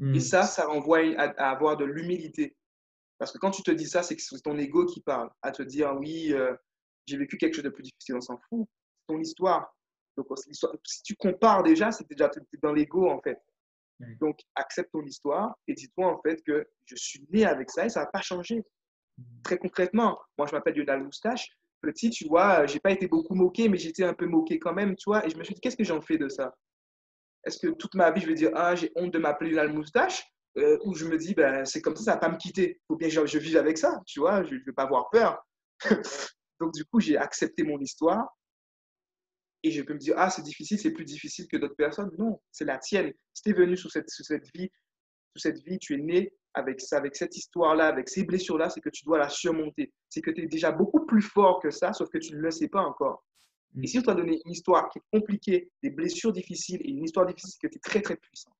[0.00, 0.20] Et mm.
[0.20, 2.56] ça, ça renvoie à avoir de l'humilité.
[3.22, 5.52] Parce que quand tu te dis ça, c'est que c'est ton ego qui parle, à
[5.52, 6.56] te dire oui, euh,
[7.06, 8.66] j'ai vécu quelque chose de plus difficile, on s'en fout.
[8.98, 9.72] C'est ton histoire.
[10.16, 10.26] Donc,
[10.84, 12.28] si tu compares déjà, c'est déjà
[12.60, 13.38] dans l'ego en fait.
[14.20, 17.90] Donc, accepte ton histoire et dis-toi en fait que je suis né avec ça et
[17.90, 18.64] ça n'a pas changé.
[19.16, 19.22] Mmh.
[19.44, 21.48] Très concrètement, moi je m'appelle Lionel Moustache.
[21.80, 24.96] Petit, tu vois, j'ai pas été beaucoup moqué, mais j'étais un peu moqué quand même,
[24.96, 25.24] tu vois.
[25.24, 26.56] Et je me suis dit, qu'est-ce que j'en fais de ça?
[27.44, 30.26] Est-ce que toute ma vie, je vais dire, ah, j'ai honte de m'appeler Lionel Moustache?
[30.58, 32.78] Euh, où je me dis, ben, c'est comme ça, ça va pas me quitter.
[32.78, 34.84] Il faut bien que je, je, vive avec ça, tu vois, je ne vais pas
[34.84, 35.38] avoir peur.
[36.60, 38.28] Donc, du coup, j'ai accepté mon histoire
[39.62, 42.10] et je peux me dire, ah, c'est difficile, c'est plus difficile que d'autres personnes.
[42.18, 43.12] Non, c'est la tienne.
[43.32, 44.70] Si tu es venu sur cette, cette vie,
[45.36, 48.80] sur cette vie, tu es né avec ça, avec cette histoire-là, avec ces blessures-là, c'est
[48.80, 49.92] que tu dois la surmonter.
[50.08, 52.50] C'est que tu es déjà beaucoup plus fort que ça, sauf que tu ne le
[52.50, 53.24] sais pas encore.
[53.82, 57.04] Et si on t'a donné une histoire qui est compliquée, des blessures difficiles et une
[57.04, 58.50] histoire difficile, c'est que tu es très, très puissant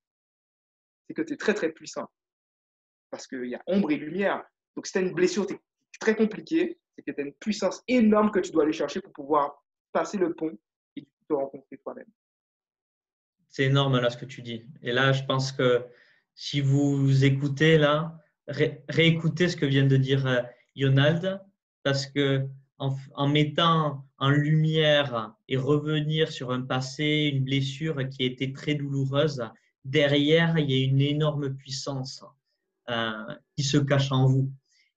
[1.06, 2.06] c'est que tu es très, très puissant.
[3.10, 4.42] Parce qu'il y a ombre et lumière.
[4.76, 5.46] Donc, si tu as une blessure
[6.00, 9.12] très compliquée, c'est que tu as une puissance énorme que tu dois aller chercher pour
[9.12, 10.56] pouvoir passer le pont
[10.96, 12.08] et te rencontrer toi-même.
[13.48, 14.66] C'est énorme là ce que tu dis.
[14.82, 15.84] Et là, je pense que
[16.34, 20.42] si vous écoutez là, réécoutez ce que vient de dire euh,
[20.74, 21.40] Yonald,
[21.82, 22.48] parce que
[23.14, 29.44] en, mettant en lumière et revenir sur un passé, une blessure qui été très douloureuse,
[29.84, 32.24] derrière, il y a une énorme puissance
[32.90, 34.50] euh, qui se cache en vous.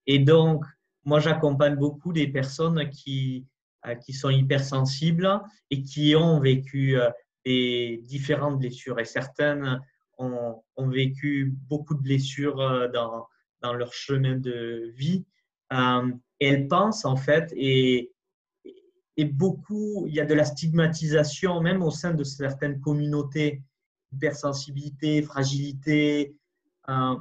[0.07, 0.65] Et donc,
[1.03, 3.45] moi, j'accompagne beaucoup des personnes qui,
[3.85, 7.09] euh, qui sont hypersensibles et qui ont vécu euh,
[7.45, 8.99] des différentes blessures.
[8.99, 9.79] Et certaines
[10.17, 13.27] ont, ont vécu beaucoup de blessures dans,
[13.61, 15.25] dans, leur chemin de vie.
[15.71, 18.11] et elles pensent, en fait, et,
[19.17, 23.61] et beaucoup, il y a de la stigmatisation même au sein de certaines communautés
[24.15, 26.35] hypersensibilité, fragilité.
[26.89, 27.15] Euh,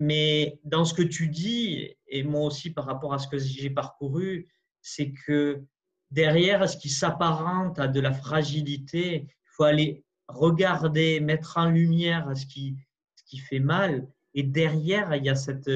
[0.00, 3.70] mais dans ce que tu dis, et moi aussi par rapport à ce que j'ai
[3.70, 4.48] parcouru,
[4.80, 5.62] c'est que
[6.10, 12.36] derrière ce qui s'apparente à de la fragilité, il faut aller regarder, mettre en lumière
[12.36, 12.76] ce qui,
[13.14, 14.08] ce qui fait mal.
[14.34, 15.70] Et derrière, il y a cette...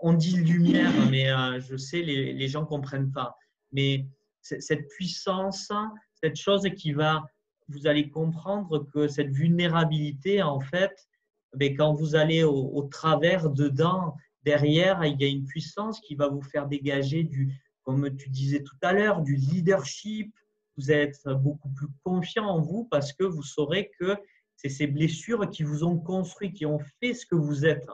[0.00, 3.36] On dit lumière, mais euh, je sais, les, les gens ne comprennent pas.
[3.72, 4.06] Mais
[4.40, 5.70] cette puissance,
[6.14, 7.24] cette chose qui va
[7.68, 11.08] vous allez comprendre que cette vulnérabilité, en fait,
[11.54, 16.28] ben, quand vous allez au, travers, dedans, derrière, il y a une puissance qui va
[16.28, 20.34] vous faire dégager du, comme tu disais tout à l'heure, du leadership.
[20.76, 24.16] Vous êtes beaucoup plus confiant en vous parce que vous saurez que
[24.56, 27.86] c'est ces blessures qui vous ont construit, qui ont fait ce que vous êtes.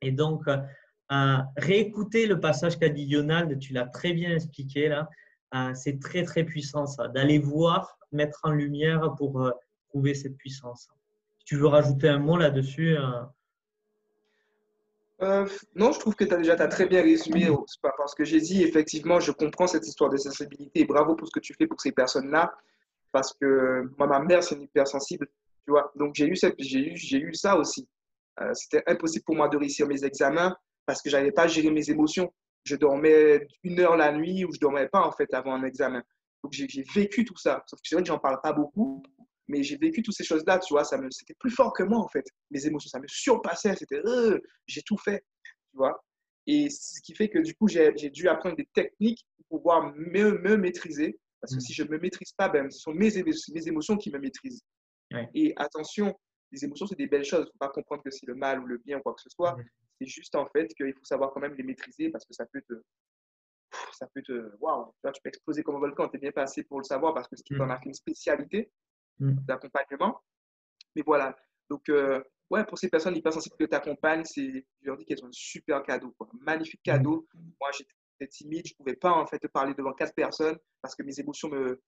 [0.00, 5.08] Et donc, euh, réécouter le passage qu'a dit Yonald, tu l'as très bien expliqué là,
[5.74, 9.50] c'est très très puissant ça, d'aller voir mettre en lumière pour euh,
[9.88, 10.88] trouver cette puissance.
[11.44, 12.96] Tu veux rajouter un mot là-dessus.
[12.96, 13.22] Euh,
[15.22, 17.46] Euh, non, je trouve que tu as déjà as très bien résumé
[17.82, 21.32] parce que j'ai dit, effectivement, je comprends cette histoire de sensibilité et bravo pour ce
[21.32, 22.50] que tu fais pour ces personnes-là
[23.12, 25.28] parce que moi, ma mère, c'est une hypersensible,
[25.66, 25.92] tu vois.
[25.94, 27.86] Donc, j'ai eu, ça aussi.
[28.54, 31.90] C'était impossible pour moi de réussir mes examens parce que je n'avais pas géré mes
[31.90, 32.32] émotions.
[32.64, 35.64] Je dormais une heure la nuit ou je ne dormais pas, en fait, avant un
[35.64, 36.02] examen.
[36.42, 37.62] Donc, j'ai vécu tout ça.
[37.66, 39.02] Sauf que c'est vrai que j'en parle pas beaucoup,
[39.48, 40.84] mais j'ai vécu toutes ces choses-là, tu vois.
[40.84, 42.24] C'était plus fort que moi, en fait.
[42.50, 43.74] Mes émotions, ça me surpassait.
[43.76, 45.24] C'était, euh, j'ai tout fait,
[45.70, 46.02] tu vois.
[46.46, 50.38] Et ce qui fait que, du coup, j'ai dû apprendre des techniques pour pouvoir me,
[50.38, 51.18] me maîtriser.
[51.40, 51.60] Parce que mm.
[51.60, 54.62] si je ne me maîtrise pas, ben, ce sont mes, mes émotions qui me maîtrisent.
[55.34, 56.14] Et attention,
[56.52, 57.40] les émotions, c'est des belles choses.
[57.40, 59.22] Il ne faut pas comprendre que c'est le mal ou le bien ou quoi que
[59.22, 59.56] ce soit.
[60.00, 62.62] C'est juste en fait qu'il faut savoir quand même les maîtriser parce que ça peut
[62.62, 62.74] te.
[63.92, 64.50] Ça peut te.
[64.58, 66.08] Waouh, tu peux exploser comme un volcan.
[66.08, 68.70] Tu es bien passé pour le savoir parce que as fait une spécialité
[69.18, 69.44] mm.
[69.46, 70.20] d'accompagnement.
[70.96, 71.36] Mais voilà.
[71.68, 75.28] Donc, euh, ouais, pour ces personnes hypersensibles que tu accompagnes, je leur dis qu'elles ont
[75.28, 76.14] un super cadeau.
[76.18, 76.28] Quoi.
[76.40, 76.90] Magnifique mm.
[76.90, 77.28] cadeau.
[77.60, 78.66] Moi, j'étais timide.
[78.66, 81.80] Je ne pouvais pas en fait parler devant quatre personnes parce que mes émotions me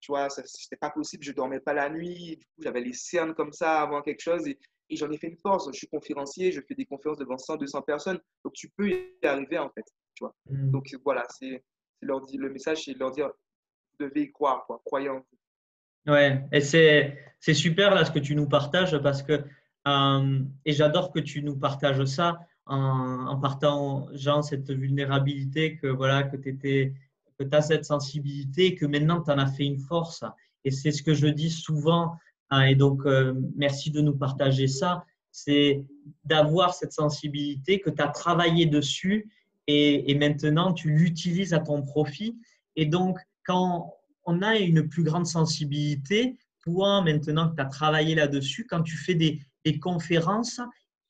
[0.00, 3.34] tu vois, c'était pas possible, je dormais pas la nuit, du coup, j'avais les cernes
[3.34, 4.58] comme ça avant quelque chose et,
[4.96, 5.68] j'en ai fait une force.
[5.72, 9.26] Je suis conférencier, je fais des conférences devant 100, 200 personnes, donc tu peux y
[9.26, 10.34] arriver en fait, tu vois.
[10.50, 10.70] Mm.
[10.70, 11.64] Donc voilà, c'est
[12.00, 16.12] leur dire, le message, c'est leur dire, vous devez y croire, quoi, croyez en vous.
[16.12, 19.44] Ouais, et c'est super là ce que tu nous partages parce que,
[19.86, 26.22] euh, et j'adore que tu nous partages ça en, en partageant cette vulnérabilité que voilà,
[26.22, 26.94] que tu étais
[27.38, 30.24] que tu as cette sensibilité, que maintenant tu en as fait une force.
[30.64, 32.16] Et c'est ce que je dis souvent.
[32.50, 35.04] Hein, et donc, euh, merci de nous partager ça.
[35.30, 35.84] C'est
[36.24, 39.30] d'avoir cette sensibilité, que tu as travaillé dessus
[39.66, 42.38] et, maintenant tu l'utilises à ton profit.
[42.76, 48.14] Et donc, quand on a une plus grande sensibilité, toi, maintenant que tu as travaillé
[48.14, 50.60] là-dessus, quand tu fais des, des conférences,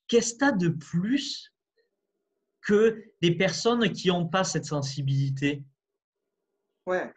[0.07, 1.53] qu'est-ce que tu as de plus
[2.61, 5.63] que des personnes qui n'ont pas cette sensibilité?
[6.85, 7.11] Ouais.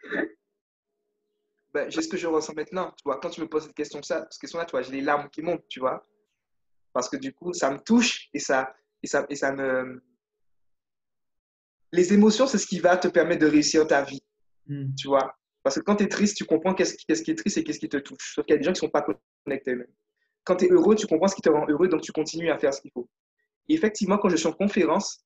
[1.73, 2.91] Ben, j'ai ce que je ressens maintenant.
[2.91, 5.01] Tu vois, quand tu me poses cette question, ça, cette question-là, tu vois, j'ai les
[5.01, 6.05] larmes qui montent, tu vois.
[6.93, 10.03] Parce que du coup, ça me touche et ça, et ça, et ça me.
[11.91, 14.21] Les émotions, c'est ce qui va te permettre de réussir ta vie.
[14.67, 14.93] Hmm.
[14.95, 15.35] Tu vois.
[15.63, 17.79] Parce que quand tu es triste, tu comprends qu'est-ce qui, qui, est triste et qu'est-ce
[17.79, 18.35] qui te touche.
[18.35, 19.05] Sauf qu'il y a des gens qui ne sont pas
[19.45, 19.89] connectés eux
[20.43, 22.59] Quand tu es heureux, tu comprends ce qui te rend heureux, donc tu continues à
[22.59, 23.09] faire ce qu'il faut.
[23.69, 25.23] Et effectivement, quand je suis en conférence,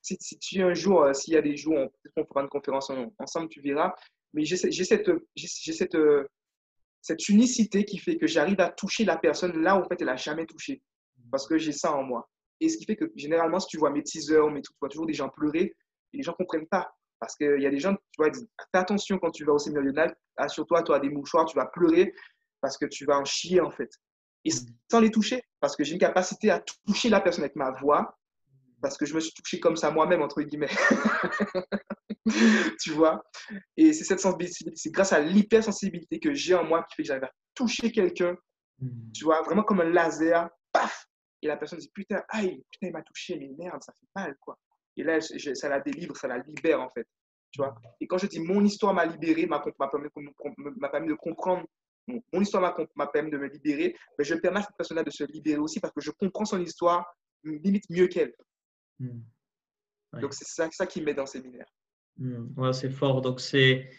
[0.00, 1.76] si, si tu un jour, euh, s'il y a des jours,
[2.16, 3.92] on, fera une conférence ensemble, tu verras.
[4.34, 5.10] Mais j'ai cette,
[5.56, 6.26] cette, euh,
[7.00, 10.06] cette unicité qui fait que j'arrive à toucher la personne là où en fait elle
[10.06, 10.82] n'a jamais touché.
[11.30, 12.28] Parce que j'ai ça en moi.
[12.60, 15.06] Et ce qui fait que généralement, si tu vois mes teasers, mais tu vois toujours
[15.06, 15.74] des gens pleurer,
[16.12, 16.94] et les gens ne comprennent pas.
[17.18, 20.12] Parce qu'il y a des gens, tu vois, fais attention quand tu vas au séminaire
[20.36, 22.12] assure-toi, tu as des mouchoirs, tu vas pleurer
[22.60, 23.90] parce que tu vas en chier en fait.
[24.44, 24.50] Et
[24.90, 28.18] sans les toucher, parce que j'ai une capacité à toucher la personne avec ma voix,
[28.82, 30.68] parce que je me suis touché comme ça moi-même, entre guillemets.
[32.82, 33.22] tu vois?
[33.76, 37.06] Et c'est cette sensibilité, c'est grâce à l'hypersensibilité que j'ai en moi qui fait que
[37.06, 38.36] j'arrive à toucher quelqu'un,
[38.80, 39.12] hmm.
[39.14, 41.06] tu vois, vraiment comme un laser, paf
[41.40, 44.36] Et la personne dit Putain, aïe, putain, il m'a touché, mais merde, ça fait mal,
[44.40, 44.58] quoi.
[44.96, 47.06] Et là, ça la délivre, ça la libère, en fait.
[47.52, 51.64] Tu vois Et quand je dis mon histoire m'a libéré, m'a permis, permis, de comprendre
[52.08, 55.24] mon histoire m'a permis de me libérer, mais je permets à cette personne-là de se
[55.24, 57.06] libérer aussi parce que je comprends son histoire
[57.44, 58.34] limite mieux qu'elle.
[59.02, 60.20] Hmm.
[60.20, 61.66] Donc, c'est ça, ça, qui met dans séminaire.
[62.18, 62.46] Hmm.
[62.56, 63.20] Ouais, c'est fort.
[63.20, 63.90] Donc, c'est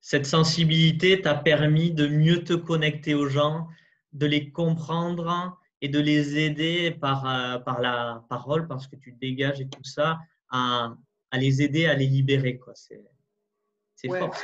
[0.00, 3.68] cette sensibilité t'a permis de mieux te connecter aux gens,
[4.12, 9.12] de les comprendre et de les aider par, euh, par la parole, parce que tu
[9.12, 10.18] dégages et tout ça,
[10.50, 10.94] à,
[11.30, 12.60] à les aider à les libérer.
[12.74, 14.34] C'est fort.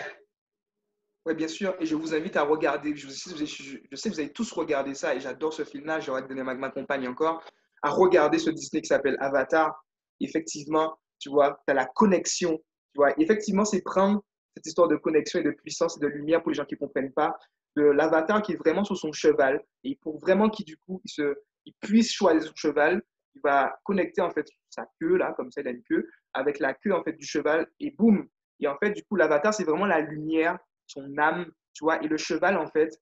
[1.27, 1.77] Oui, bien sûr.
[1.81, 2.97] Et je vous invite à regarder.
[2.97, 6.01] Je, sais, que vous avez tous regardé ça et j'adore ce film-là.
[6.01, 7.45] J'aurais donné ma, ma compagne encore
[7.83, 9.85] à regarder ce Disney qui s'appelle Avatar.
[10.21, 12.57] Effectivement, tu vois, tu as la connexion.
[12.57, 14.23] Tu vois, effectivement, c'est prendre
[14.57, 16.81] cette histoire de connexion et de puissance et de lumière pour les gens qui ne
[16.81, 17.37] comprennent pas,
[17.77, 19.63] de l'avatar qui est vraiment sur son cheval.
[19.85, 23.03] Et pour vraiment qu'il, du coup, il, se, il puisse choisir son cheval,
[23.35, 26.59] il va connecter en fait sa queue, là, comme ça, il a une queue, avec
[26.59, 28.27] la queue en fait du cheval et boum.
[28.61, 32.09] Et en fait, du coup, l'avatar, c'est vraiment la lumière, son âme, tu vois, et
[32.09, 32.99] le cheval, en fait,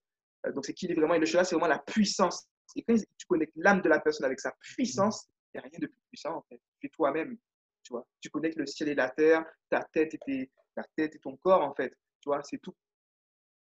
[0.47, 2.95] euh, donc c'est qui est vraiment, et le cheval, c'est vraiment la puissance et quand
[2.95, 6.03] tu connectes l'âme de la personne avec sa puissance, il n'y a rien de plus
[6.11, 6.61] puissant en fait.
[6.81, 7.37] Tu es toi-même.
[7.83, 11.19] Tu vois, tu connectes le ciel et la terre, ta tête et, ta tête et
[11.19, 11.97] ton corps en fait.
[12.21, 12.75] Tu vois, c'est tout.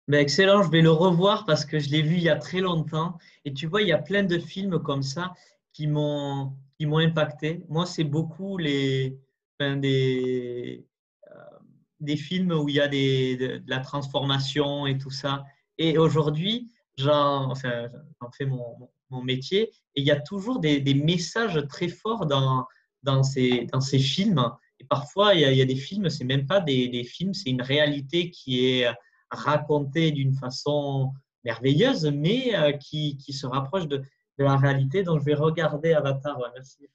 [0.08, 2.60] Ben, excellent, je vais le revoir parce que je l'ai vu il y a très
[2.60, 3.16] longtemps.
[3.44, 5.32] Et tu vois, il y a plein de films comme ça
[5.72, 7.64] qui m'ont qui m'ont impacté.
[7.68, 9.18] Moi, c'est beaucoup les
[9.60, 10.86] des
[11.30, 11.58] euh,
[12.00, 15.44] des films où il y a des, de la transformation et tout ça.
[15.78, 17.88] Et aujourd'hui, j'en enfin,
[18.36, 19.70] fais mon, mon métier.
[19.94, 22.66] Et il y a toujours des, des messages très forts dans,
[23.02, 24.50] dans, ces, dans ces films.
[24.78, 27.04] Et parfois, il y a, il y a des films, c'est même pas des, des
[27.04, 28.88] films, c'est une réalité qui est
[29.30, 31.12] racontée d'une façon
[31.44, 35.02] merveilleuse, mais euh, qui, qui, se rapproche de, de, la réalité.
[35.02, 36.38] Donc, je vais regarder Avatar.
[36.38, 36.88] Ouais, merci.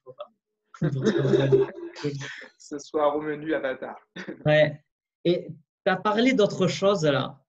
[2.58, 3.96] Ce soir au menu Avatar.
[4.44, 4.82] ouais.
[5.24, 5.48] Et
[5.84, 7.42] tu as parlé d'autre chose là,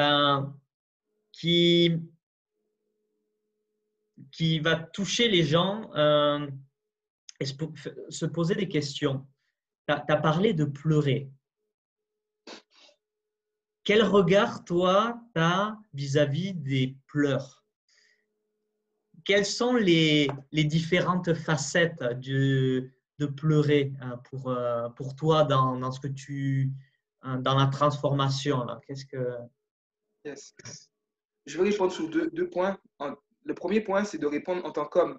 [0.00, 0.42] euh,
[1.38, 1.92] qui,
[4.32, 6.46] qui va toucher les gens euh,
[7.40, 7.54] et se,
[8.08, 9.26] se, poser des questions.
[9.86, 11.30] Tu as, parlé de pleurer.
[13.84, 17.64] Quel regard, toi, tu as vis-à-vis des pleurs?
[19.24, 25.76] Quelles sont les, les différentes facettes de, de pleurer euh, pour, euh, pour toi dans,
[25.76, 26.72] dans, ce que tu
[27.22, 29.36] dans la transformation Qu'est-ce que.
[31.46, 32.76] Je vais répondre sur deux, points.
[33.44, 35.18] Le premier point, c'est de répondre en tant qu'homme.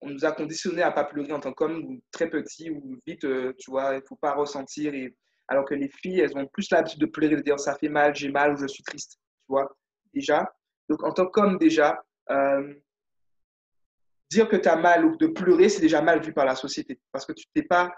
[0.00, 3.26] On nous a conditionné à pas pleurer en tant qu'homme, très petit, ou vite,
[3.58, 4.94] tu vois, il faut pas ressentir.
[4.94, 5.14] Et...
[5.48, 8.14] Alors que les filles, elles ont plus l'habitude de pleurer, de dire ça fait mal,
[8.14, 9.68] j'ai mal ou je suis triste, tu vois,
[10.14, 10.50] déjà.
[10.88, 12.74] Donc en tant qu'homme, déjà, euh,
[14.30, 17.00] dire que tu as mal ou de pleurer, c'est déjà mal vu par la société.
[17.12, 17.90] Parce que tu t'es pas,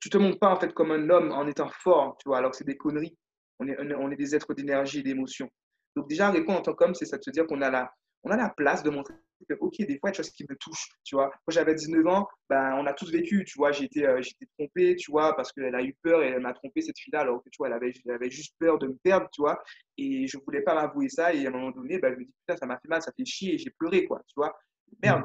[0.00, 2.50] tu te montres pas en fait comme un homme en étant fort, tu vois, alors
[2.50, 3.16] que c'est des conneries.
[3.60, 5.50] On est, on est des êtres d'énergie et d'émotion.
[5.98, 8.30] Donc déjà, répondre en tant qu'homme, c'est ça de se dire qu'on a la, on
[8.30, 9.14] a la place de montrer
[9.48, 11.28] que, ok, des fois, il y a des choses qui me touchent, tu vois.
[11.30, 14.20] Quand j'avais 19 ans, ben, on a tous vécu, tu vois, j'ai été, euh,
[14.56, 17.42] trompé, tu vois, parce qu'elle a eu peur et elle m'a trompé cette fille-là, alors
[17.42, 19.60] que, tu vois, elle avait, elle avait, juste peur de me perdre, tu vois,
[19.96, 22.32] et je voulais pas m'avouer ça, et à un moment donné, ben, je me dis,
[22.46, 24.56] putain, ça m'a fait mal, ça fait chier, et j'ai pleuré, quoi, tu vois.
[25.02, 25.24] Merde,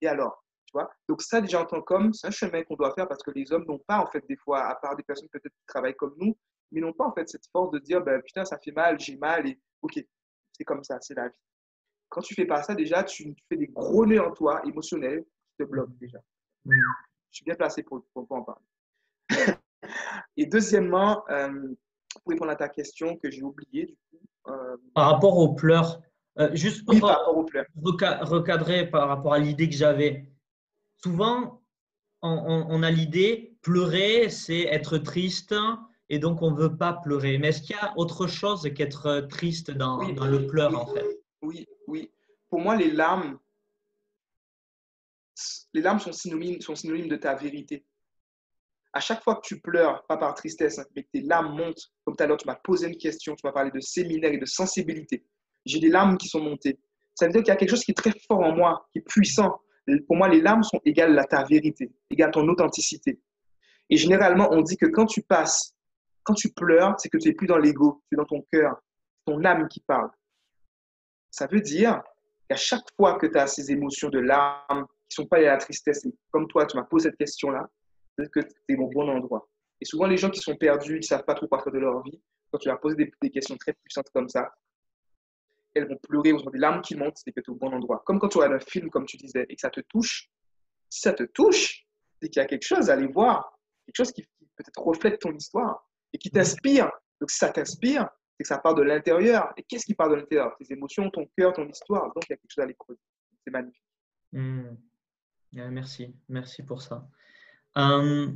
[0.00, 2.92] et alors tu vois Donc ça, déjà, en tant qu'homme, c'est un chemin qu'on doit
[2.94, 5.28] faire parce que les hommes n'ont pas, en fait, des fois, à part des personnes
[5.28, 6.36] peut-être qui travaillent comme nous,
[6.72, 9.16] mais n'ont pas, en fait, cette force de dire, ben, putain, ça fait mal, j'ai
[9.16, 10.04] mal, et ok,
[10.52, 11.34] c'est comme ça, c'est la vie.
[12.08, 15.56] Quand tu fais pas ça, déjà, tu fais des gros nœuds en toi émotionnels qui
[15.58, 16.18] te bloquent déjà.
[16.64, 16.74] Mm.
[17.30, 18.64] Je suis bien placé pour, pour, en parler.
[20.36, 21.74] Et deuxièmement, euh,
[22.22, 24.26] pour répondre à ta question que j'ai oubliée, du coup.
[24.48, 26.00] Euh, par rapport aux pleurs,
[26.38, 27.66] euh, juste pour oui, par rapport aux pleurs.
[27.76, 30.30] recadrer par rapport à l'idée que j'avais.
[30.98, 31.62] Souvent,
[32.22, 35.54] on, on, on a l'idée, pleurer, c'est être triste,
[36.08, 37.38] et donc on ne veut pas pleurer.
[37.38, 40.76] Mais est-ce qu'il y a autre chose qu'être triste dans, oui, dans le pleur, oui,
[40.76, 41.20] en fait?
[41.42, 42.10] Oui, oui.
[42.48, 43.38] Pour moi, les larmes,
[45.74, 47.84] les larmes sont synonymes, sont synonymes de ta vérité.
[48.92, 52.16] À chaque fois que tu pleures, pas par tristesse, mais que tes larmes montent, comme
[52.16, 54.46] tout à l'heure, tu m'as posé une question, tu m'as parlé de séminaire et de
[54.46, 55.26] sensibilité.
[55.66, 56.78] J'ai des larmes qui sont montées.
[57.14, 59.00] Ça veut dire qu'il y a quelque chose qui est très fort en moi, qui
[59.00, 59.60] est puissant.
[60.06, 63.20] Pour moi, les larmes sont égales à ta vérité, égales à ton authenticité.
[63.90, 65.75] Et généralement, on dit que quand tu passes,
[66.26, 68.76] quand tu pleures, c'est que tu n'es plus dans l'ego, tu es dans ton cœur,
[69.24, 70.10] ton âme qui parle.
[71.30, 72.02] Ça veut dire
[72.48, 75.46] qu'à chaque fois que tu as ces émotions de larmes qui ne sont pas liées
[75.46, 77.70] à la tristesse, et comme toi, tu m'as posé cette question-là,
[78.18, 79.48] c'est que tu es au bon endroit.
[79.80, 82.02] Et souvent, les gens qui sont perdus, ils ne savent pas trop faire de leur
[82.02, 84.50] vie, quand tu leur poses des, des, questions très puissantes comme ça,
[85.74, 87.72] elles vont pleurer ou ont des larmes qui montent, c'est que tu es au bon
[87.72, 88.02] endroit.
[88.04, 90.28] Comme quand tu regardes un film, comme tu disais, et que ça te touche,
[90.88, 91.86] si ça te touche,
[92.20, 95.20] c'est qu'il y a quelque chose à aller voir, quelque chose qui, qui peut-être reflète
[95.20, 95.86] ton histoire
[96.16, 96.90] et qui t'inspire.
[97.20, 99.52] Donc, si ça t'inspire, c'est que ça part de l'intérieur.
[99.58, 100.56] Et qu'est-ce qui part de l'intérieur?
[100.58, 102.06] Tes émotions, ton cœur, ton histoire.
[102.14, 103.00] Donc, il y a quelque chose à creuser.
[103.44, 103.82] C'est magnifique.
[104.32, 104.76] Mmh.
[105.52, 107.06] Merci, merci pour ça.
[107.76, 108.32] Euh,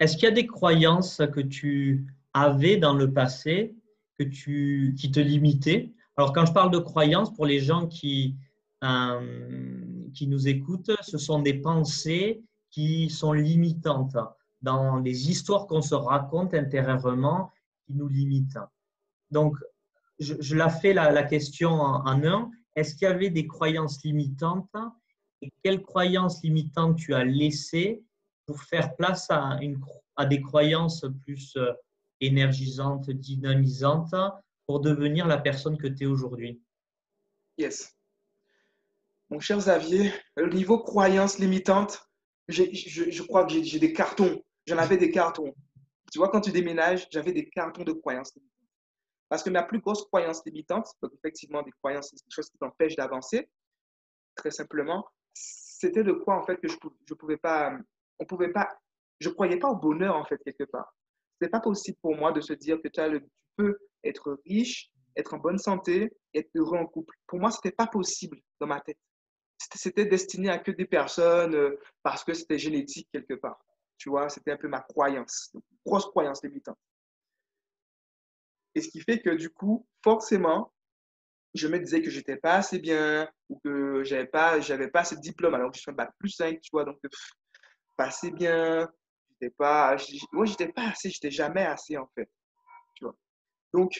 [0.00, 3.76] Est-ce qu'il y a des croyances que tu avais dans le passé
[4.18, 5.92] que tu, qui te limitaient?
[6.16, 8.34] Alors, quand je parle de croyances, pour les gens qui,
[8.82, 14.16] euh, qui nous écoutent, ce sont des pensées qui sont limitantes
[14.62, 17.52] dans les histoires qu'on se raconte intérieurement
[17.86, 18.58] qui nous limitent.
[19.30, 19.56] Donc,
[20.18, 22.50] je, je la fais la, question en, un.
[22.74, 24.74] Est-ce qu'il y avait des croyances limitantes
[25.42, 28.02] et quelles croyances limitantes tu as laissées
[28.46, 29.80] pour faire place à, une,
[30.16, 31.72] à des croyances plus euh,
[32.20, 34.14] énergisantes, dynamisantes
[34.66, 36.60] pour devenir la personne que tu es aujourd'hui?
[37.56, 37.94] Yes.
[39.30, 42.08] Mon cher Xavier, au niveau croyances limitantes,
[42.48, 44.42] je, crois que j'ai des cartons.
[44.68, 45.54] J'en avais des cartons.
[46.12, 48.68] Tu vois, quand tu déménages, j'avais des cartons de croyances limitantes.
[49.30, 52.96] Parce que ma plus grosse croyance limitante, donc effectivement des croyances, des choses qui t'empêchent
[52.96, 53.48] d'avancer,
[54.34, 56.76] très simplement, c'était de quoi en fait que je,
[57.08, 57.78] je pouvais pas,
[58.18, 58.68] on pouvait pas,
[59.20, 60.94] je croyais pas au bonheur en fait quelque part.
[61.32, 65.32] C'était pas possible pour moi de se dire que tu, tu peux être riche, être
[65.32, 67.14] en bonne santé, être heureux en couple.
[67.26, 68.98] Pour moi, c'était pas possible dans ma tête.
[69.74, 73.58] C'était destiné à que des personnes euh, parce que c'était génétique quelque part.
[73.98, 75.52] Tu vois, c'était un peu ma croyance,
[75.84, 76.78] grosse croyance limitante.
[78.74, 80.72] Et ce qui fait que du coup, forcément,
[81.54, 85.16] je me disais que j'étais pas assez bien ou que j'avais pas, j'avais pas assez
[85.16, 86.98] de diplôme alors que je suis un bac plus 5, tu vois, donc
[87.96, 88.88] pas assez bien,
[89.30, 89.96] j'étais pas,
[90.32, 92.30] moi j'étais pas assez, j'étais jamais assez en fait,
[92.94, 93.16] tu vois.
[93.72, 93.92] Donc,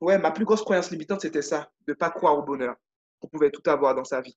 [0.00, 2.76] ouais, ma plus grosse croyance limitante c'était ça, de pas croire au bonheur,
[3.20, 4.36] qu'on pouvait tout avoir dans sa vie.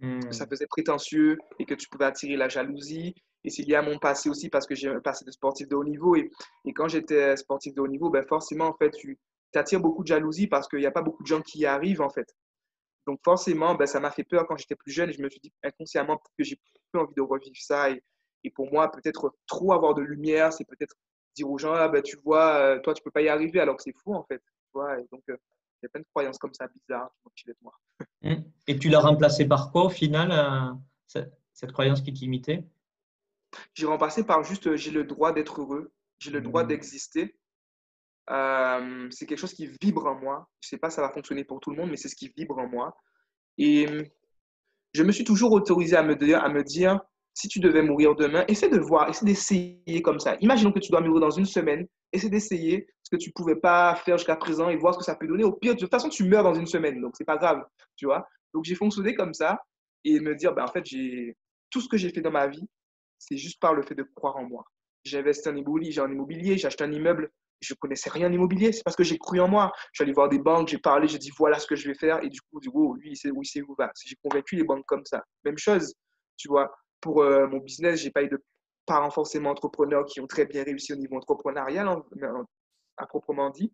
[0.00, 0.50] Que ça hmm.
[0.50, 3.14] faisait prétentieux et que tu pouvais attirer la jalousie.
[3.44, 5.74] Et c'est lié à mon passé aussi parce que j'ai un passé de sportif de
[5.74, 6.14] haut niveau.
[6.14, 6.30] Et,
[6.64, 9.18] et quand j'étais sportif de haut niveau, ben forcément, en fait, tu,
[9.54, 12.02] attires beaucoup de jalousie parce qu'il n'y a pas beaucoup de gens qui y arrivent
[12.02, 12.28] en fait.
[13.06, 15.40] Donc forcément, ben, ça m'a fait peur quand j'étais plus jeune et je me suis
[15.40, 16.56] dit inconsciemment que j'ai
[16.92, 17.90] plus envie de revivre ça.
[17.90, 18.02] Et,
[18.44, 20.94] et pour moi, peut-être trop avoir de lumière, c'est peut-être
[21.34, 23.76] dire aux gens, ah, ben, tu vois, euh, toi, tu peux pas y arriver alors
[23.76, 24.38] que c'est fou en fait.
[24.38, 25.36] Tu vois et donc, euh,
[25.80, 27.72] il y a plein de croyances comme ça bizarres qui de moi.
[28.22, 28.42] Mmh.
[28.66, 30.74] Et tu l'as remplacé par quoi au final, euh,
[31.06, 32.64] cette, cette, croyance qui t'imitait?
[33.74, 36.68] J'ai remplacé par juste, j'ai le droit d'être heureux, j'ai le droit mmh.
[36.68, 37.38] d'exister
[38.30, 40.48] euh, c'est quelque chose qui vibre en moi.
[40.60, 42.16] Je ne sais pas si ça va fonctionner pour tout le monde, mais c'est ce
[42.16, 42.96] qui vibre en moi.
[43.56, 43.86] Et
[44.92, 47.00] je me suis toujours autorisé à me dire, à me dire
[47.34, 50.36] si tu devais mourir demain, essaie de voir, essaie d'essayer comme ça.
[50.40, 53.56] Imaginons que tu dois mourir dans une semaine, essaie d'essayer ce que tu ne pouvais
[53.56, 55.44] pas faire jusqu'à présent et voir ce que ça peut donner.
[55.44, 57.62] Au pire, de toute façon, tu meurs dans une semaine, donc c'est pas grave,
[57.96, 58.26] tu vois.
[58.54, 59.58] Donc j'ai fonctionné comme ça
[60.04, 61.36] et me dire, ben, en fait, j'ai
[61.70, 62.66] tout ce que j'ai fait dans ma vie,
[63.18, 64.64] c'est juste par le fait de croire en moi.
[65.04, 68.32] J'ai investi en immobilier, j'ai un immobilier, j'ai acheté un immeuble je connaissais rien en
[68.32, 68.72] immobilier.
[68.72, 69.72] C'est parce que j'ai cru en moi.
[69.92, 71.94] Je suis allé voir des banques, j'ai parlé, j'ai dit voilà ce que je vais
[71.94, 72.22] faire.
[72.22, 73.90] Et du coup, du coup lui, il sait où il où va.
[74.04, 75.24] J'ai convaincu les banques comme ça.
[75.44, 75.94] Même chose,
[76.36, 76.70] tu vois,
[77.00, 78.42] pour euh, mon business, j'ai pas eu de
[78.86, 82.46] parents forcément entrepreneurs qui ont très bien réussi au niveau entrepreneurial, hein,
[82.96, 83.72] à proprement dit.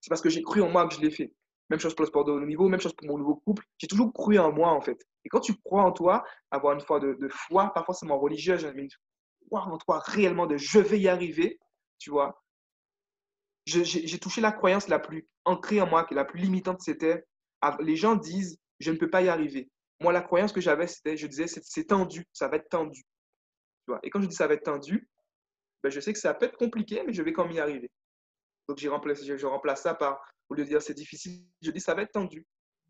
[0.00, 1.32] C'est parce que j'ai cru en moi que je l'ai fait.
[1.70, 3.64] Même chose pour le sport de haut niveau, même chose pour mon nouveau couple.
[3.78, 4.98] J'ai toujours cru en moi, en fait.
[5.24, 8.66] Et quand tu crois en toi, avoir une foi de, de foi, pas forcément religieuse,
[8.74, 8.88] mais
[9.46, 11.58] croire en toi réellement de je vais y arriver,
[11.98, 12.42] tu vois,
[13.66, 17.24] j'ai touché la croyance la plus ancrée en moi, la plus limitante, c'était
[17.80, 19.68] les gens disent je ne peux pas y arriver.
[20.00, 23.00] Moi, la croyance que j'avais, c'était, je disais, c'est tendu, ça va être tendu.
[23.00, 24.00] Tu vois?
[24.02, 25.08] Et quand je dis ça va être tendu,
[25.82, 27.90] ben, je sais que ça peut être compliqué, mais je vais quand même y arriver.
[28.68, 31.94] Donc, remplacé, je, remplace ça par, au lieu de dire c'est difficile, je dis ça
[31.94, 32.46] va être tendu.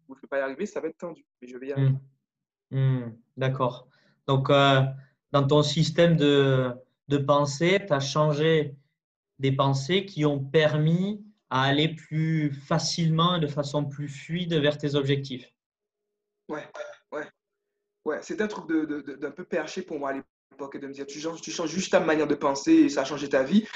[0.09, 1.95] je ne peux pas y arriver, ça va être tendu, mais je vais y arriver.
[2.71, 2.79] Mmh.
[2.79, 3.17] Mmh.
[3.37, 3.89] D'accord.
[4.27, 4.83] Donc, euh,
[5.33, 6.73] dans ton système de,
[7.09, 8.77] de pensée, tu as changé
[9.39, 14.77] des pensées qui ont permis à aller plus facilement et de façon plus fluide vers
[14.77, 15.51] tes objectifs.
[16.49, 16.69] Ouais,
[18.09, 18.23] ouais, ouais.
[18.23, 21.19] C'était un truc d'un de, peu perché pour moi à l'époque, de me dire tu
[21.21, 23.67] changes, tu changes juste ta manière de penser et ça a changé ta vie.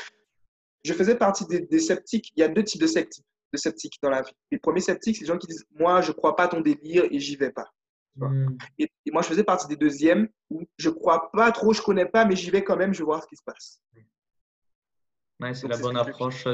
[0.84, 2.32] Je faisais partie des, sceptiques.
[2.36, 4.32] Il y a deux types de sceptiques, de sceptiques dans la vie.
[4.50, 6.60] Les premiers sceptiques, c'est les gens qui disent moi, je ne crois pas à ton
[6.60, 7.70] délire et j'y vais pas.
[8.16, 8.56] Hmm.
[8.78, 11.80] Et, et, moi, je faisais partie des deuxièmes où je ne crois pas trop, je
[11.80, 13.80] ne connais pas, mais j'y vais quand même, je vais voir ce qui se passe
[15.54, 16.46] c'est la bonne approche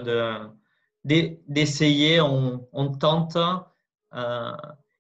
[1.04, 3.38] d'essayer, on, on, tente.
[4.14, 4.52] Euh,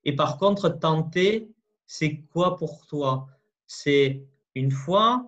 [0.04, 1.50] et par contre, tenter,
[1.88, 3.28] c'est quoi pour toi?
[3.66, 4.22] C'est
[4.54, 5.26] une fois,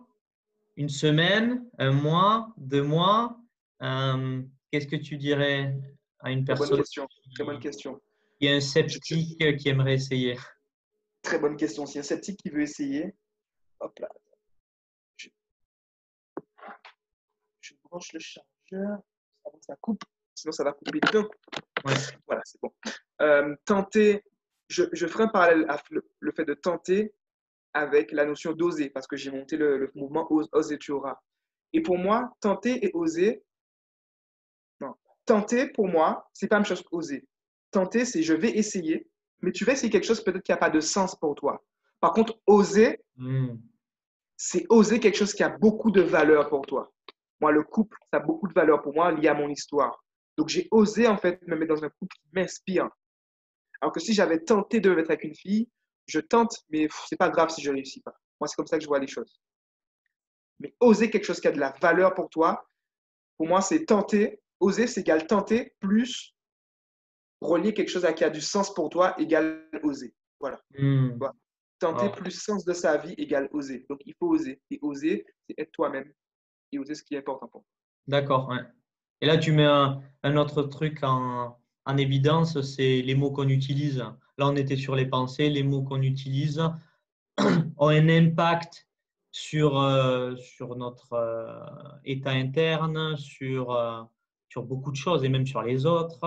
[0.76, 3.40] une semaine, un mois, deux mois
[3.82, 5.74] euh, Qu'est-ce que tu dirais
[6.20, 7.08] à une personne Très bonne question.
[7.34, 8.00] Très bonne question.
[8.38, 10.38] Il y a un sceptique qui aimerait essayer?
[11.22, 11.86] Très bonne question.
[11.86, 13.16] Si un sceptique qui veut essayer,
[13.80, 14.08] hop là,
[17.60, 19.00] je branche le chargeur
[19.60, 20.02] ça coupe,
[20.34, 21.28] sinon ça va couper dedans.
[21.84, 22.72] Voilà, c'est bon.
[23.20, 24.22] Euh, tenter,
[24.70, 27.12] je, je, ferai un parallèle à le, fait de tenter
[27.74, 31.18] avec la notion d'oser, parce que j'ai monté le, mouvement Ose, et tu auras.
[31.72, 33.42] Et pour moi, tenter et oser,
[34.80, 34.94] non,
[35.26, 37.26] tenter pour moi, c'est pas la même chose qu'oser.
[37.70, 39.08] Tenter, c'est je vais essayer,
[39.40, 41.64] mais tu vas essayer quelque chose peut-être qui n'a pas de sens pour toi.
[42.00, 43.56] Par contre, oser, hmm.
[44.36, 46.92] c'est oser quelque chose qui a beaucoup de valeur pour toi.
[47.40, 50.04] Moi, le couple, ça a beaucoup de valeur pour moi lié à mon histoire.
[50.36, 52.88] Donc, j'ai osé en fait me mettre dans un couple qui m'inspire.
[53.80, 55.68] Alors que si j'avais tenté de me mettre avec une fille,
[56.06, 58.14] je tente, mais c'est pas grave si je réussis pas.
[58.40, 59.40] Moi, c'est comme ça que je vois les choses.
[60.58, 62.68] Mais oser quelque chose qui a de la valeur pour toi,
[63.36, 64.40] pour moi, c'est tenter.
[64.60, 66.34] Oser, c'est égal tenter plus
[67.40, 70.14] relier quelque chose à qui a du sens pour toi égale oser.
[70.38, 70.60] Voilà.
[70.78, 71.18] Hmm.
[71.78, 73.86] Tenter plus sens de sa vie égale oser.
[73.88, 74.60] Donc, il faut oser.
[74.70, 76.12] Et oser, c'est être toi-même
[76.72, 77.64] et oser ce qui est important pour
[78.06, 78.48] D'accord.
[78.48, 78.62] Ouais.
[79.22, 81.59] Et là, tu mets un, autre truc en,
[81.96, 83.98] évidence, c'est les mots qu'on utilise.
[83.98, 85.50] Là, on était sur les pensées.
[85.50, 86.62] Les mots qu'on utilise
[87.38, 88.86] ont un impact
[89.32, 94.02] sur, euh, sur notre euh, état interne, sur, euh,
[94.48, 96.20] sur beaucoup de choses et même sur les autres.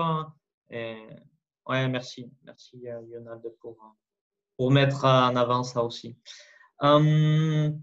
[0.70, 2.30] Ouais, merci.
[2.42, 3.76] Merci, Yonald, pour,
[4.56, 6.16] pour mettre en avant ça aussi.
[6.80, 7.80] Hum,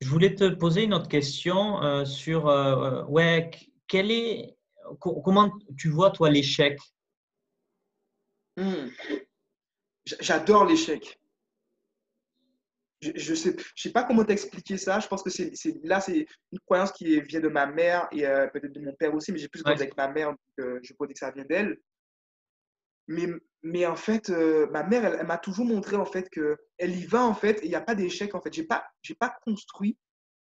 [0.00, 2.44] je voulais te poser une autre question sur
[3.08, 3.50] ouais,
[3.86, 4.58] quel est,
[4.98, 6.78] comment tu vois, toi, l'échec?
[8.56, 8.88] Hmm.
[10.20, 11.18] J'adore l'échec.
[13.00, 15.00] Je ne sais, je sais pas comment t'expliquer ça.
[15.00, 18.46] Je pense que c'est, là, c'est une croyance qui vient de ma mère et euh,
[18.48, 20.92] peut-être de mon père aussi, mais j'ai plus grandi avec ma mère, donc euh, je
[20.92, 21.78] peux dire que ça vient d'elle.
[23.08, 23.26] Mais,
[23.62, 27.06] mais en fait, euh, ma mère, elle, m'a toujours montré en fait que elle y
[27.06, 28.52] va en fait et il n'y a pas d'échec en fait.
[28.52, 29.96] J'ai pas, j'ai pas construit,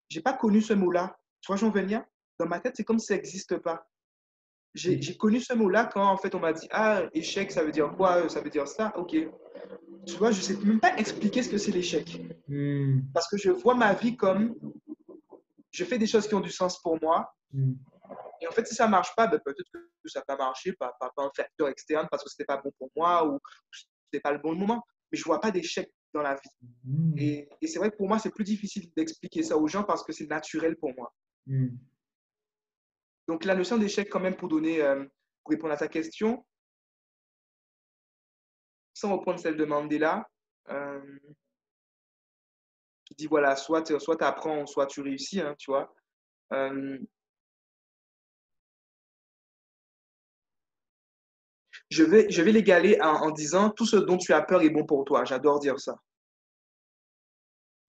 [0.08, 1.14] j'ai pas connu ce mot-là.
[1.42, 2.02] Tu vois, j'en venir?
[2.38, 3.86] Dans ma tête, c'est comme si ça n'existe pas.
[4.76, 7.92] J'ai, connu ce mot-là quand en fait on m'a dit ah échec, ça veut dire
[7.96, 8.92] quoi Ça veut dire ça.
[8.96, 9.16] Ok
[10.06, 12.20] tu vois, je ne sais même pas expliquer ce que c'est l'échec.
[12.48, 13.00] Hmm.
[13.12, 14.54] Parce que je vois ma vie comme
[15.70, 17.34] je fais des choses qui ont du sens pour moi.
[17.52, 17.74] Hmm.
[18.40, 20.72] Et en fait, si ça ne marche pas, ben, peut-être que ça n'a pas marché,
[20.74, 23.40] pas, pas, un facteur externe parce que ce n'était pas bon pour moi ou
[23.72, 24.82] ce n'était pas le bon moment.
[25.10, 26.68] Mais je ne vois pas d'échec dans la vie.
[26.84, 27.14] Hmm.
[27.18, 30.04] Et, et c'est vrai que pour moi, c'est plus difficile d'expliquer ça aux gens parce
[30.04, 31.12] que c'est naturel pour moi.
[33.28, 35.04] Donc, la notion d'échec, quand même, pour, donner, euh,
[35.42, 36.44] pour répondre à ta question,
[38.94, 40.28] sans reprendre celle de Mandela,
[40.70, 41.18] euh,
[43.04, 45.94] qui dit voilà, soit tu soit apprends, soit tu réussis, hein, tu vois.
[46.52, 46.98] Euh,
[51.90, 54.84] je vais, je vais l'égaler en, disant tout ce dont tu as peur est bon
[54.84, 55.24] pour toi.
[55.24, 55.96] J'adore dire ça.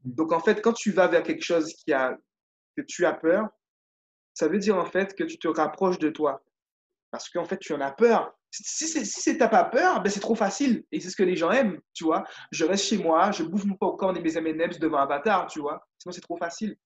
[0.03, 2.15] Donc en fait, quand tu vas vers quelque chose qui a,
[2.75, 3.47] que tu as peur,
[4.37, 6.43] ça veut dire en fait que tu te rapproches de toi.
[7.09, 8.37] Parce qu'en fait, tu en as peur.
[8.51, 10.85] Si, si, si t'as pas peur, ben c'est trop facile.
[10.91, 12.23] Et c'est ce que les gens aiment, tu vois.
[12.51, 15.87] Je reste chez moi, je bouffe mon popcorn et mes M&M's devant bâtard, tu vois.
[15.97, 16.77] Sinon, c'est trop facile.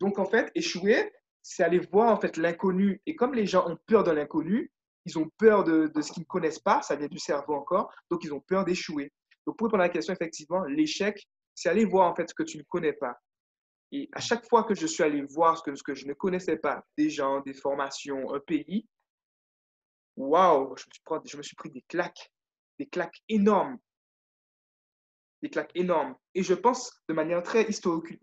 [0.00, 1.12] Donc, en fait, échouer,
[1.42, 3.00] c'est aller voir en fait l'inconnu.
[3.06, 4.72] Et comme les gens ont peur de l'inconnu,
[5.04, 7.92] ils ont peur de, de ce qu'ils ne connaissent pas, ça vient du cerveau encore,
[8.10, 9.12] donc ils ont peur d'échouer.
[9.46, 11.24] Donc, pour répondre à la question, effectivement, l'échec,
[11.54, 13.16] c'est aller voir en fait ce que tu ne connais pas.
[13.92, 16.82] Et à chaque fois que je suis allé voir ce que, je ne connaissais pas,
[16.96, 18.88] des gens, des formations, un pays,
[20.16, 22.32] waouh, je, me suis pris des claques,
[22.78, 23.78] des claques énormes.
[25.42, 26.14] Des claques énormes.
[26.34, 28.18] Et je pense de manière très historique,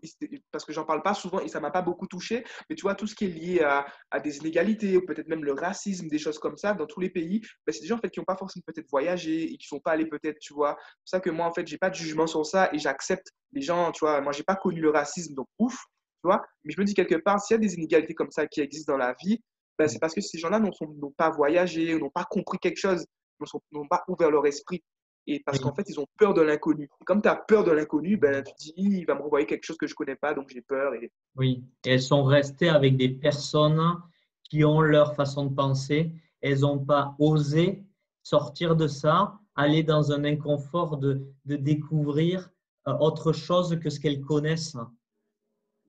[0.50, 2.94] parce que j'en parle pas souvent et ça m'a pas beaucoup touché, mais tu vois,
[2.94, 6.38] tout ce qui est lié à, des inégalités ou peut-être même le racisme, des choses
[6.38, 8.36] comme ça, dans tous les pays, ben, c'est des gens en fait, qui n'ont pas
[8.36, 10.76] forcément peut-être voyagé et qui sont pas allés peut-être, tu vois.
[10.80, 13.28] C'est pour ça que moi, en fait, j'ai pas de jugement sur ça et j'accepte
[13.52, 14.20] les gens, tu vois.
[14.22, 16.42] Moi, j'ai pas connu le racisme, donc ouf, tu vois.
[16.64, 18.92] Mais je me dis quelque part, s'il y a des inégalités comme ça qui existent
[18.92, 19.42] dans la vie,
[19.78, 23.04] ben, c'est parce que ces gens-là n'ont pas voyagé, n'ont pas compris quelque chose,
[23.72, 24.82] n'ont pas ouvert leur esprit.
[25.26, 26.88] Et parce qu'en fait, ils ont peur de l'inconnu.
[27.04, 29.64] Comme tu as peur de l'inconnu, ben, tu te dis, il va me renvoyer quelque
[29.64, 30.94] chose que je ne connais pas, donc j'ai peur.
[30.94, 31.12] Et...
[31.36, 33.80] Oui, et elles sont restées avec des personnes
[34.44, 36.12] qui ont leur façon de penser.
[36.40, 37.84] Elles n'ont pas osé
[38.22, 42.50] sortir de ça, aller dans un inconfort de, de découvrir
[42.88, 44.76] euh, autre chose que ce qu'elles connaissent.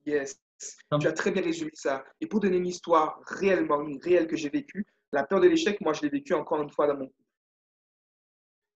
[0.06, 0.38] Yes.
[1.00, 2.04] Tu as très bien résumé ça.
[2.20, 5.92] Et pour donner une histoire réellement, réelle que j'ai vécue, la peur de l'échec, moi,
[5.92, 7.10] je l'ai vécue encore une fois dans mon.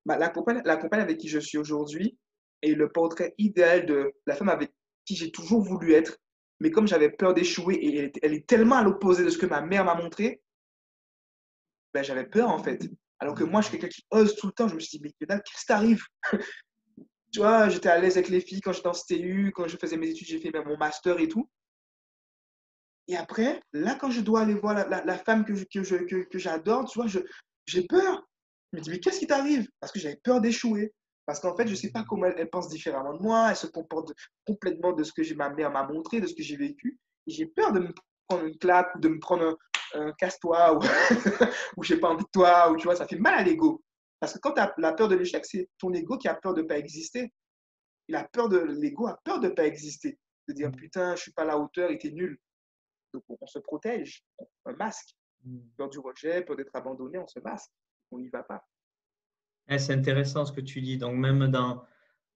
[0.07, 0.63] Bah, la, compagne,
[1.01, 2.17] avec qui je suis aujourd'hui
[2.63, 4.73] est le portrait idéal de la femme avec
[5.05, 6.17] qui j'ai toujours voulu être.
[6.61, 9.61] Mais comme j'avais peur d'échouer et elle, est tellement à l'opposé de ce que ma
[9.61, 10.41] mère m'a montré,
[11.93, 12.89] ben, j'avais peur en fait.
[13.19, 14.69] Alors que moi, je suis quelqu'un qui ose tout le temps.
[14.69, 16.03] Je me suis dit, mais qu'est-ce qui t'arrive?
[17.33, 19.99] Tu vois, j'étais à l'aise avec les filles quand j'étais en CTU, quand je faisais
[19.99, 21.51] mes études, j'ai fait mon master et tout.
[23.09, 26.99] Et après, là, quand je dois aller voir la, femme que, que, que, j'adore, tu
[26.99, 27.09] vois,
[27.67, 28.27] j'ai peur.
[28.73, 29.69] Je me dis, mais qu'est-ce qui t'arrive?
[29.81, 30.93] Parce que j'avais peur d'échouer.
[31.27, 33.49] Parce qu'en fait, je ne sais pas comment elle, pense différemment de moi.
[33.51, 34.13] Elle se comporte
[34.47, 36.99] complètement de ce que ma mère m'a montré, de ce que j'ai vécu.
[37.27, 37.93] Et j'ai peur de me
[38.29, 39.59] prendre une claque ou de me prendre
[39.95, 40.81] un, casse-toi ou,
[41.77, 42.71] ou je n'ai pas envie de toi.
[42.71, 43.83] Ou tu vois, ça fait mal à l'ego.
[44.21, 46.55] Parce que quand tu as la peur de l'échec, c'est ton ego qui a peur
[46.55, 47.33] de ne pas exister.
[48.09, 50.19] Il a peur de l'ego a peur de ne pas exister.
[50.49, 52.39] De dire putain, je ne suis pas à la hauteur, il était nul.
[53.13, 54.25] Donc, on se protège,
[54.65, 55.17] un masque.
[55.45, 55.59] Hmm.
[55.77, 57.71] Peur du rejet, peur d'être abandonné, on se masque.
[58.11, 58.67] On n'y va pas.
[59.69, 60.97] Eh, c'est intéressant ce que tu dis.
[60.99, 61.85] Donc, même dans,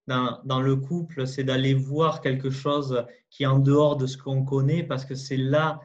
[0.07, 4.19] dans, dans le couple, c'est d'aller voir quelque chose qui est en dehors de ce
[4.19, 5.81] qu'on connaît, parce que c'est là,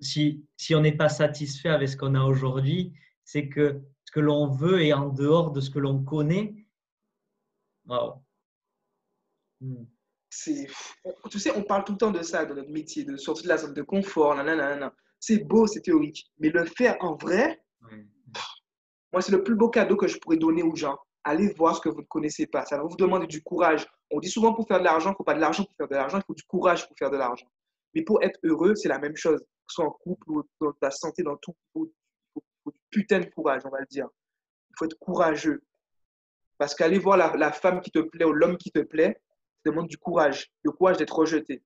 [0.00, 2.92] si, si on n'est pas satisfait avec ce qu'on a aujourd'hui,
[3.24, 6.66] c'est que ce que l'on veut est en dehors de ce que l'on connaît.
[7.86, 8.24] Wow.
[9.60, 9.84] Hmm
[10.30, 10.68] c'est,
[11.28, 13.48] tu sais, on parle tout le temps de ça dans notre métier, de sortir de
[13.48, 14.36] la zone de confort,
[15.18, 17.62] C'est beau, c'est théorique, mais le faire en vrai,
[19.12, 20.96] moi, c'est le plus beau cadeau que je pourrais donner aux gens.
[21.24, 22.64] Allez voir ce que vous ne connaissez pas.
[22.64, 23.86] Ça va vous demander du courage.
[24.10, 25.88] On dit souvent pour faire de l'argent, il ne faut pas de l'argent pour faire
[25.88, 27.46] de l'argent, il faut du courage pour faire de l'argent.
[27.94, 29.40] Mais pour être heureux, c'est la même chose.
[29.40, 31.92] Que ce soit en couple ou dans ta santé, dans tout, il
[32.64, 34.06] faut, du putain de courage, on va le dire.
[34.70, 35.62] Il faut être courageux.
[36.56, 39.20] Parce qu'aller voir la, la femme qui te plaît ou l'homme qui te plaît,
[39.64, 41.62] demande du courage, le courage d'être rejeté.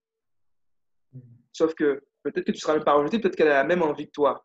[1.52, 3.82] Sauf que peut-être que tu ne seras même pas rejeté, peut-être qu'elle a la même
[3.82, 4.44] envie que toi.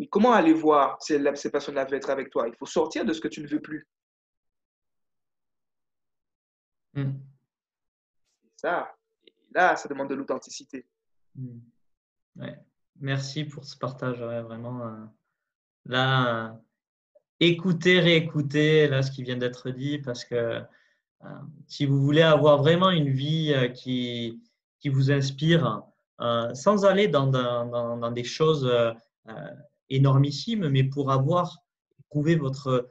[0.00, 2.48] Mais comment aller voir si ces personnes-là veulent être avec toi?
[2.48, 3.86] Il faut sortir de ce que tu ne veux plus.
[6.94, 7.18] Hmm.
[8.56, 8.90] Ça,
[9.52, 10.86] là, ça demande de l'authenticité.
[11.34, 11.58] Hmm.
[12.98, 14.86] Merci pour ce partage, vraiment.
[14.86, 15.04] Euh,
[15.84, 16.58] là,
[17.38, 20.62] écoutez, réécoutez là, ce qui vient d'être dit, parce que
[21.24, 24.42] euh, si vous voulez avoir vraiment une vie euh, qui,
[24.78, 25.82] qui vous inspire,
[26.54, 28.70] sans aller dans, dans, dans des choses
[29.90, 31.58] énormissimes, mais pour avoir
[32.10, 32.88] trouvé votre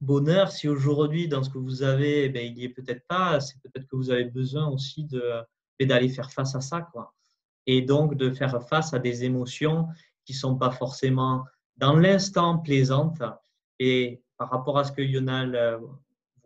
[0.00, 3.60] bonheur, si aujourd'hui, dans ce que vous avez, eh il n'y est peut-être pas, c'est
[3.62, 5.06] peut-être que vous avez besoin aussi
[5.80, 6.80] d'aller faire face à ça.
[6.80, 7.14] Quoi
[7.66, 9.86] et donc de faire face à des émotions
[10.24, 11.44] qui ne sont pas forcément
[11.76, 13.22] dans l'instant plaisantes.
[13.78, 15.78] Et par rapport à ce que Yonal euh,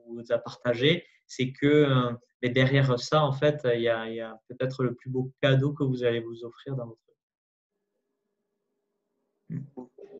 [0.06, 4.94] vous a partagé, c'est que euh, derrière ça, en fait, il y a, peut-être le
[4.94, 7.13] plus beau cadeau que vous allez vous offrir dans votre vie.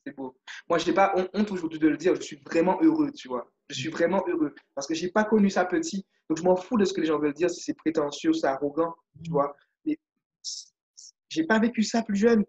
[0.07, 0.37] C'est beau.
[0.69, 3.51] Moi, je n'ai pas honte aujourd'hui de le dire, je suis vraiment heureux, tu vois.
[3.71, 6.07] Je suis vraiment heureux parce que je n'ai pas connu ça petit.
[6.29, 8.47] Donc, je m'en fous de ce que les gens veulent dire, si c'est prétentieux, c'est
[8.47, 9.57] arrogant, tu vois.
[9.85, 9.99] Mais
[11.29, 12.45] j'ai pas vécu ça plus jeune,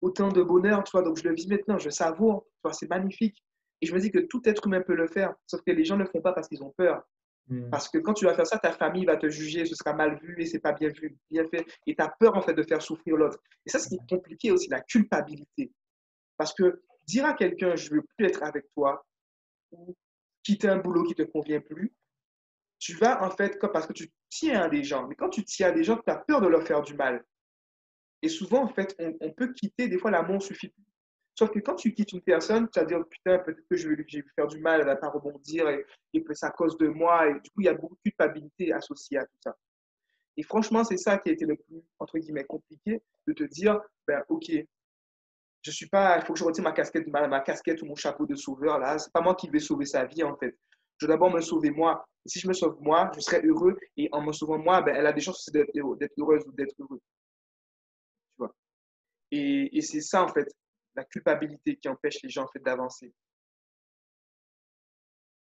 [0.00, 2.88] autant de bonheur, tu vois, donc je le vis maintenant, je savoure, tu vois, c'est
[2.88, 3.42] magnifique.
[3.80, 5.96] Et je me dis que tout être humain peut le faire, sauf que les gens
[5.96, 7.02] ne le font pas parce qu'ils ont peur.
[7.48, 7.70] Hmm.
[7.70, 10.18] Parce que quand tu vas faire ça, ta famille va te juger, ce sera mal
[10.20, 11.64] vu et c'est pas bien vu, bien fait.
[11.86, 13.38] Et tu as peur en fait de faire souffrir l'autre.
[13.64, 15.72] Et ça, c'est compliqué aussi, la culpabilité.
[16.36, 19.06] Parce que dire à quelqu'un, je veux plus être avec toi,
[19.72, 19.96] ou
[20.42, 21.92] quitter un boulot qui te convient plus,
[22.78, 25.06] tu vas en fait, parce que tu tiens à des gens.
[25.08, 27.24] Mais quand tu tiens à des gens, tu as peur de leur faire du mal.
[28.22, 30.84] Et souvent, en fait, on, peut quitter, des fois, l'amour suffit plus.
[31.38, 33.96] Sauf que quand tu quittes une personne, tu vas dire, putain, peut-être que je vais
[34.34, 35.84] faire du mal, elle ne va pas rebondir, et,
[36.14, 37.28] et que c'est à cause de moi.
[37.28, 39.54] Et du coup, il y a beaucoup de culpabilité associée à tout ça.
[40.38, 43.80] Et franchement, c'est ça qui a été le plus, entre guillemets, compliqué, de te dire,
[44.06, 44.50] ben, OK,
[45.62, 48.26] je suis pas, il faut que je retire ma casquette, ma, casquette ou mon chapeau
[48.26, 48.98] de sauveur, là.
[48.98, 50.56] C'est pas moi qui vais sauver sa vie, en fait.
[50.98, 52.06] Je dois d'abord me sauver moi.
[52.24, 53.76] Et si je me sauve moi, je serai heureux.
[53.96, 57.00] Et en me sauvant moi, ben, elle a des chances d'être heureuse ou d'être heureux.
[59.32, 60.46] Et, c'est ça, en fait,
[60.94, 63.12] la culpabilité qui empêche les gens en fait, d'avancer.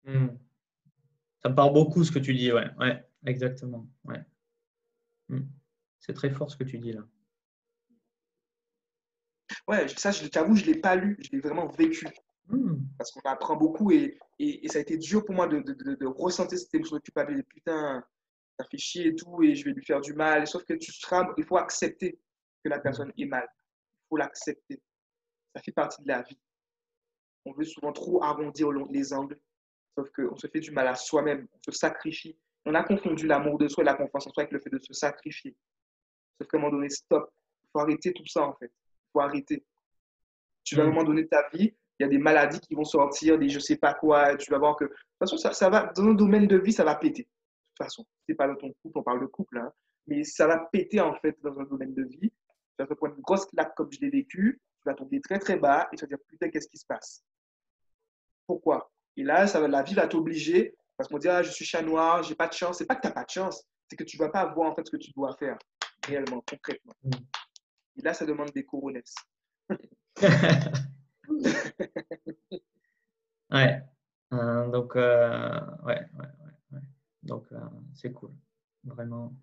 [0.03, 0.30] Hmm.
[1.41, 3.88] Ça me parle beaucoup ce que tu dis, ouais, ouais exactement.
[4.03, 4.24] Ouais.
[5.30, 5.47] Hmm.
[5.99, 7.01] C'est très fort ce que tu dis là.
[9.68, 12.08] Ouais, ça, je t'avoue, je ne l'ai pas lu, je l'ai vraiment vécu.
[12.47, 12.76] Hmm.
[12.97, 16.06] Parce qu'on apprend beaucoup et, et, ça a été dur pour moi de, de, de,
[16.06, 17.47] ressentir cette émotion de culpabilité.
[17.49, 18.03] Putain,
[18.60, 20.45] ça fait chier et tout, et je vais lui faire du mal.
[20.45, 22.20] Sauf que tu seras, il faut accepter
[22.64, 23.47] que la personne est mal
[24.10, 24.82] faut l'accepter.
[25.56, 26.38] Ça fait partie de la vie.
[27.45, 29.39] On veut souvent trop arrondir les angles,
[29.95, 32.38] sauf qu'on se fait du mal à soi-même, on se sacrifie.
[32.66, 34.80] On a confondu l'amour de soi et la confiance en soi avec le fait de
[34.80, 35.56] se sacrifier.
[36.39, 37.32] Sauf qu'à un moment donné, stop.
[37.64, 38.72] Il faut arrêter tout ça, en fait.
[39.16, 39.66] Faut arrêter.
[40.66, 40.93] Tu vas à un mm.
[40.93, 43.59] moment donné de ta vie, il y a des maladies qui vont sortir, des je
[43.59, 44.36] sais pas quoi.
[44.36, 44.84] Tu vas voir que.
[44.84, 47.24] De toute façon, ça, ça va, dans un domaine de vie, ça va péter.
[47.24, 47.28] De
[47.78, 49.72] toute façon, c'est pas dans ton couple, on parle de couple, hein,
[50.07, 52.32] mais ça va péter, en fait, dans un domaine de vie
[52.76, 55.39] tu vas te prendre une grosse claque comme je l'ai vécu, tu vas tomber très
[55.39, 57.24] très bas et tu vas dire putain, qu'est-ce qui se passe?
[58.45, 58.91] Pourquoi?
[59.18, 62.24] Et là, ça, la vie va t'obliger parce qu'on dit ah, je suis chat noir,
[62.24, 62.78] j'ai pas de chance.
[62.78, 64.72] C'est pas que tu n'as pas de chance, c'est que tu ne vas pas voir
[64.72, 65.57] en fait ce que tu dois faire
[66.05, 66.93] réellement, concrètement.
[67.97, 69.01] Et là, ça demande des couronnes.
[73.51, 73.83] ouais.
[74.33, 76.27] Euh, donc, euh, ouais, ouais,
[76.71, 76.79] ouais,
[77.23, 77.59] Donc, euh,
[77.93, 78.31] c'est cool.
[78.83, 79.33] Vraiment.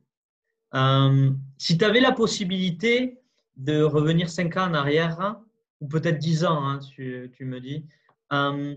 [1.58, 3.22] si tu avais la possibilité
[3.56, 5.44] de revenir 5 ans en arrière, hein,
[5.80, 7.84] ou peut-être 10 ans, hein, tu, me dis,
[8.32, 8.76] euh,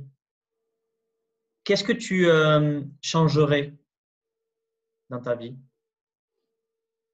[1.64, 3.74] qu'est-ce que tu euh, changerais
[5.10, 5.56] dans ta vie?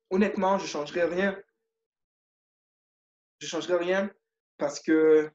[0.09, 1.37] Honnêtement, je ne changerais rien.
[3.41, 4.09] Je ne changerais rien
[4.57, 5.29] parce que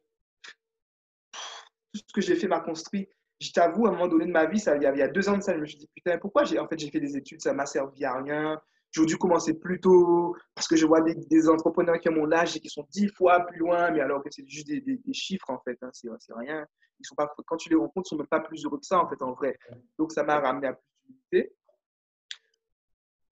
[1.92, 3.08] tout ce que j'ai fait m'a construit.
[3.40, 5.36] Je t'avoue, à un moment donné de ma vie, ça, il, y a, deux ans
[5.36, 7.52] de ça, je me suis dit, putain, pourquoi j'ai en fait, fait des études, ça
[7.52, 8.60] m'a servi à rien
[8.92, 12.56] J'aurais dû commencer plus tôt parce que je vois des, entrepreneurs qui ont mon âge
[12.56, 15.58] et qui sont dix fois plus loin, mais alors que c'est juste des, chiffres en
[15.58, 16.64] fait, hein, c'est rien.
[16.98, 18.98] Ils sont pas, quand tu les rencontres, ils sont même pas plus heureux que ça
[18.98, 19.58] en fait en vrai.
[19.98, 21.52] Donc ça m'a ramené à plus d'unité.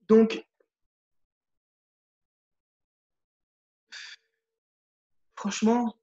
[0.07, 0.45] Donc,
[5.45, 5.95] franchement,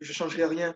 [0.00, 0.74] je ne changerai rien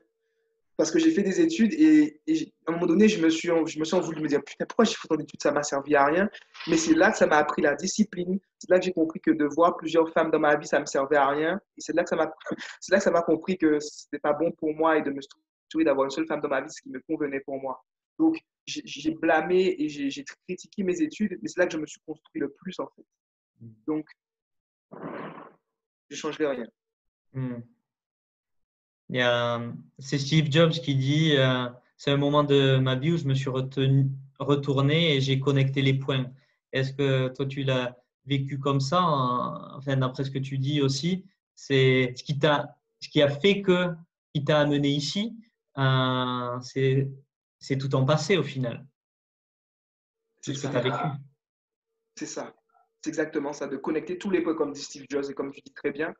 [0.77, 2.21] parce que j'ai fait des études et,
[2.67, 4.85] à un moment donné, je me suis, je me suis voulu me dire putain, pourquoi
[4.85, 6.31] j'ai fait tant d'études, ça m'a servi à rien.
[6.69, 8.39] Mais c'est là que ça m'a appris la discipline.
[8.59, 10.87] C'est là que j'ai compris que de voir plusieurs femmes dans ma vie, ça me
[10.87, 11.61] servait à rien.
[11.77, 12.31] Et c'est là que ça m'a,
[12.81, 15.21] c'est là que ça m'a compris que c'était pas bon pour moi et de me
[15.21, 17.83] structurer d'avoir une seule femme dans ma vie, ce qui me convenait pour moi.
[18.21, 22.01] Donc, j'ai blâmé et j'ai critiqué mes études, mais c'est là que je me suis
[22.07, 23.05] construit le plus en fait.
[23.87, 24.07] Donc,
[26.11, 26.67] je changerai rien.
[29.11, 33.35] C'est Steve Jobs qui dit euh, c'est un moment de ma vie où je me
[33.35, 36.31] suis retenu, retourné et j'ai connecté les points.
[36.73, 39.03] Est-ce que toi, tu l'as vécu comme ça
[39.77, 43.63] Enfin, d'après ce que tu dis aussi, c'est ce qui t'a, ce qui a fait
[43.63, 43.89] que,
[44.35, 45.37] qui t'a amené ici,
[45.79, 47.09] euh, c'est,
[47.59, 48.87] c'est tout en passé au final.
[50.43, 51.05] C'est ce que tu as vécu.
[52.17, 52.55] C'est ça.
[53.03, 55.61] C'est exactement ça, de connecter tous les points comme dit Steve Jobs et comme tu
[55.65, 56.13] dis très bien.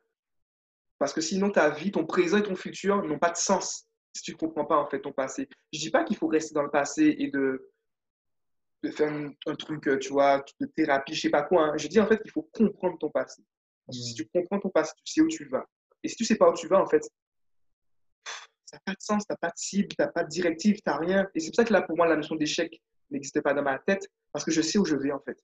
[0.99, 3.87] Parce que sinon, ta vie, ton présent et ton futur n'ont pas de sens
[4.17, 5.47] si tu ne comprends pas en fait ton passé.
[5.71, 7.71] Je ne dis pas qu'il faut rester dans le passé et de,
[8.83, 11.65] de faire un, truc, euh, tu vois, de thérapie, je sais pas quoi.
[11.65, 11.77] Hein.
[11.77, 13.43] Je dis en fait qu'il faut comprendre ton passé.
[13.91, 15.65] si tu comprends ton passé, tu sais où tu vas.
[16.03, 17.03] Et si tu sais pas où tu vas, en fait,
[18.65, 20.75] ça n'a pas de sens, tu n'as pas de cible, tu n'as pas de directive,
[20.75, 21.27] tu n'as rien.
[21.33, 23.79] Et c'est pour ça que là, pour moi, la notion d'échec n'existait pas dans ma
[23.79, 25.37] tête, parce que je sais où je vais, en fait.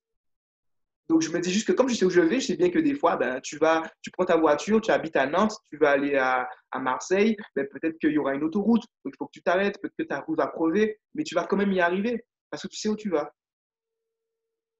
[1.09, 2.69] Donc, je me dis juste que comme je sais où je vais, je sais bien
[2.69, 5.77] que des fois, ben, tu vas, tu prends ta voiture, tu habites à Nantes, tu
[5.77, 9.31] vas aller à, à Marseille, ben, peut-être qu'il y aura une autoroute, il faut que
[9.33, 12.23] tu t'arrêtes, peut-être que ta route va crever, mais tu vas quand même y arriver
[12.49, 13.33] parce que tu sais où tu vas.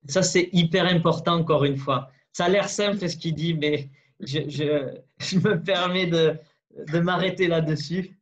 [0.07, 2.09] Ça, c'est hyper important, encore une fois.
[2.31, 6.37] Ça a l'air simple ce qu'il dit, mais je, je, je, me permets de,
[6.91, 8.17] de m'arrêter là-dessus.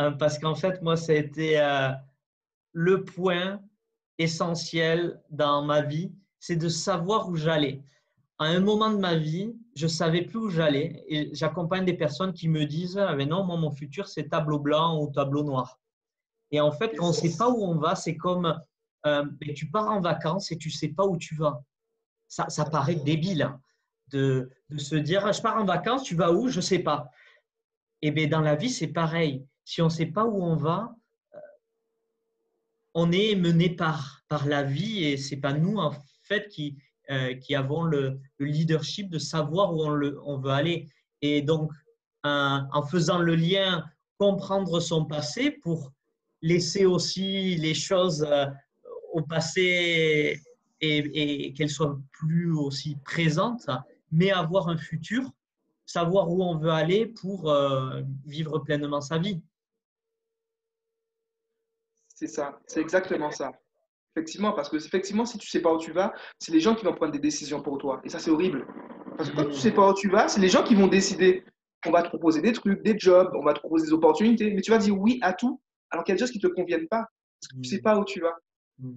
[0.00, 1.90] Euh, parce qu'en fait, moi, ça a été euh,
[2.72, 3.60] le point
[4.18, 7.82] essentiel dans ma vie, c'est de savoir où j'allais.
[8.38, 11.96] À un moment de ma vie, je ne savais plus où j'allais et j'accompagne des
[11.96, 15.42] personnes qui me disent ah, mais non, moi, mon futur, c'est tableau blanc ou tableau
[15.42, 15.80] noir.
[16.50, 18.58] Et en fait, quand on ne sait pas où on va, c'est comme
[19.06, 19.24] euh,
[19.54, 21.62] tu pars en vacances et tu ne sais pas où tu vas.
[22.28, 23.60] Ça, paraît débile hein,
[24.08, 26.80] de, de, se dire ah, je pars en vacances, tu vas où Je ne sais
[26.80, 27.10] pas.
[28.02, 29.46] Et bien, dans la vie, c'est pareil.
[29.64, 30.94] Si on ne sait pas où on va,
[31.34, 31.38] euh,
[32.94, 35.92] on est mené par, la vie et ce n'est pas nous, en
[36.28, 36.76] fait, qui,
[37.10, 40.86] euh, qui avons le, leadership de savoir où on, le, on veut aller.
[41.22, 41.72] Et donc,
[42.24, 43.84] en faisant le lien,
[44.18, 45.92] comprendre son passé pour
[46.42, 48.46] laisser aussi les choses euh,
[49.12, 50.40] au passé
[50.80, 53.68] et, qu'elles soient plus aussi présentes,
[54.12, 55.32] mais avoir un futur,
[55.86, 59.40] savoir où on veut aller pour euh, vivre pleinement sa vie.
[62.14, 63.52] C'est ça, c'est exactement ça.
[64.18, 66.84] Effectivement, parce que effectivement, si tu sais pas où tu vas, c'est les gens qui
[66.84, 68.00] vont prendre des décisions pour toi.
[68.04, 68.66] Et ça, c'est horrible.
[69.16, 71.44] Parce que quand tu sais pas où tu vas, c'est les gens qui vont décider.
[71.86, 74.60] On va te proposer des trucs, des jobs, on va te proposer des opportunités, mais
[74.60, 75.60] tu vas dire oui à tout
[75.90, 77.06] alors qu'il y a des choses qui ne te conviennent pas,
[77.40, 77.82] parce que tu ne sais mm.
[77.82, 78.36] pas où tu vas.
[78.78, 78.94] Mm.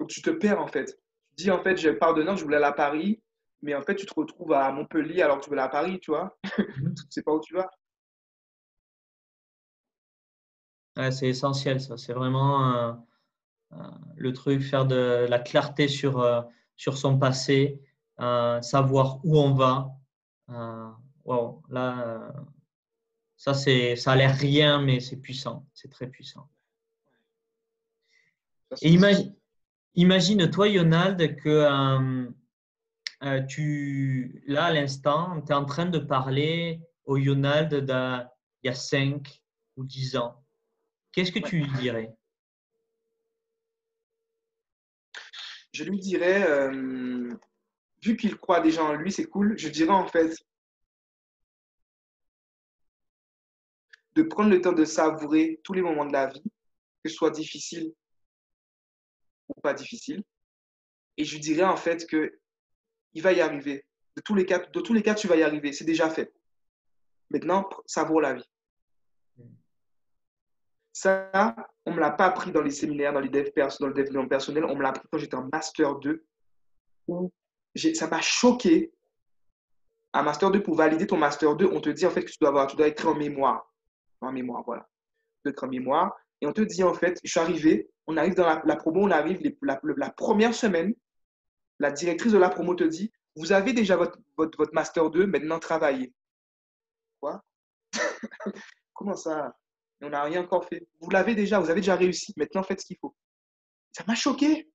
[0.00, 0.98] Donc tu te perds en fait.
[1.36, 3.22] Tu dis en fait, je pars de Nantes, je voulais aller à Paris,
[3.62, 5.98] mais en fait, tu te retrouves à Montpellier alors que tu veux aller à Paris,
[6.00, 6.36] tu vois.
[6.44, 6.50] Mm.
[6.94, 7.70] tu ne sais pas où tu vas.
[11.10, 11.96] c'est essentiel, ça.
[11.96, 12.92] C'est vraiment euh,
[14.16, 16.42] le truc, faire de la clarté sur, euh,
[16.76, 17.80] sur son passé,
[18.18, 19.90] savoir où on va.
[21.24, 22.32] wow, là,
[23.36, 25.66] ça, c'est, ça a l'air rien, mais c'est puissant.
[25.74, 26.48] C'est très puissant.
[28.82, 29.34] Et imagine,
[29.94, 32.30] imagine toi, Yonald, que euh,
[33.22, 38.28] euh, tu, là, à l'instant, tu es en train de parler au Yonald d'il
[38.64, 39.42] y a 5
[39.76, 40.42] ou 10 ans.
[41.12, 42.16] Qu'est-ce que tu lui dirais?
[45.74, 47.34] Je lui dirais, euh,
[48.00, 50.32] vu qu'il croit déjà en lui, c'est cool, je dirais en fait,
[54.14, 56.44] de prendre le temps de savourer tous les moments de la vie,
[57.02, 57.92] que ce soit difficile
[59.48, 60.22] ou pas difficile.
[61.16, 62.38] Et je dirais en fait que
[63.12, 63.84] il va y arriver.
[64.16, 65.72] De tous les cas, de tous les cas tu vas y arriver.
[65.72, 66.32] C'est déjà fait.
[67.30, 68.48] Maintenant, savoure la vie.
[70.94, 73.92] Ça, on ne me l'a pas appris dans les séminaires, dans, les dev dans le
[73.92, 74.64] développement personnel.
[74.64, 76.24] On me l'a appris quand j'étais en Master 2,
[77.08, 77.30] où
[77.76, 78.94] ça m'a choqué.
[80.12, 82.38] Un Master 2, pour valider ton Master 2, on te dit en fait que tu
[82.40, 83.68] dois, avoir, tu dois écrire en mémoire
[84.24, 84.88] en mémoire, voilà.
[85.44, 86.16] De mémoire.
[86.40, 89.10] Et on te dit, en fait, je suis arrivé, on arrive dans la, promo, on
[89.10, 90.94] arrive la, première semaine,
[91.78, 95.58] la directrice de la promo te dit, vous avez déjà votre, votre, Master 2, maintenant
[95.58, 96.14] travaillez.
[97.20, 97.42] Quoi?
[98.94, 99.54] Comment ça?
[100.02, 100.86] On n'a rien encore fait.
[101.00, 103.14] Vous l'avez déjà, vous avez déjà réussi, maintenant faites ce qu'il faut.
[103.92, 104.68] Ça m'a choqué.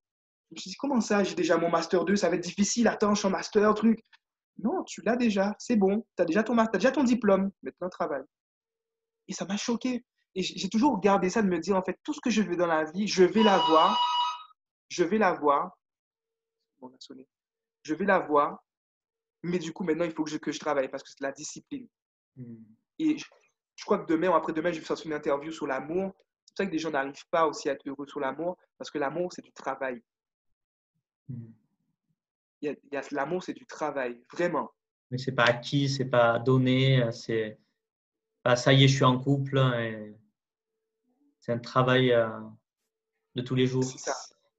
[0.49, 1.23] Je me suis dit, comment ça?
[1.23, 3.99] J'ai déjà mon Master 2, ça va être difficile, attends, je suis en Master, truc.
[4.57, 7.89] Non, tu l'as déjà, c'est bon, tu as déjà ton as déjà ton diplôme, maintenant
[7.89, 8.23] travaille.
[9.27, 10.03] Et ça m'a choqué.
[10.35, 12.55] Et j'ai toujours gardé ça de me dire, en fait, tout ce que je veux
[12.55, 13.99] dans la vie, je vais l'avoir.
[14.89, 15.77] Je vais l'avoir.
[16.79, 17.27] Bon, sonné.
[17.83, 18.63] Je vais l'avoir.
[19.43, 21.31] Mais du coup, maintenant, il faut que je, que je travaille parce que c'est la
[21.31, 21.87] discipline.
[22.35, 22.63] Hmm.
[22.99, 23.25] Et je,
[23.83, 26.13] crois que demain ou après-demain, je vais faire une interview sur l'amour.
[26.45, 28.91] C'est pour ça que des gens n'arrivent pas aussi à être heureux sur l'amour parce
[28.91, 30.01] que l'amour, c'est du travail.
[31.27, 31.51] Hmm.
[32.61, 34.69] Il y a, l'amour, c'est du travail, vraiment.
[35.11, 37.57] Mais c'est pas acquis, c'est pas donné, c'est
[38.43, 39.57] bah, ça y est, je suis en couple.
[39.79, 40.15] Et
[41.39, 42.27] c'est un travail euh,
[43.35, 43.83] de tous les jours.
[43.83, 44.15] C'est ça.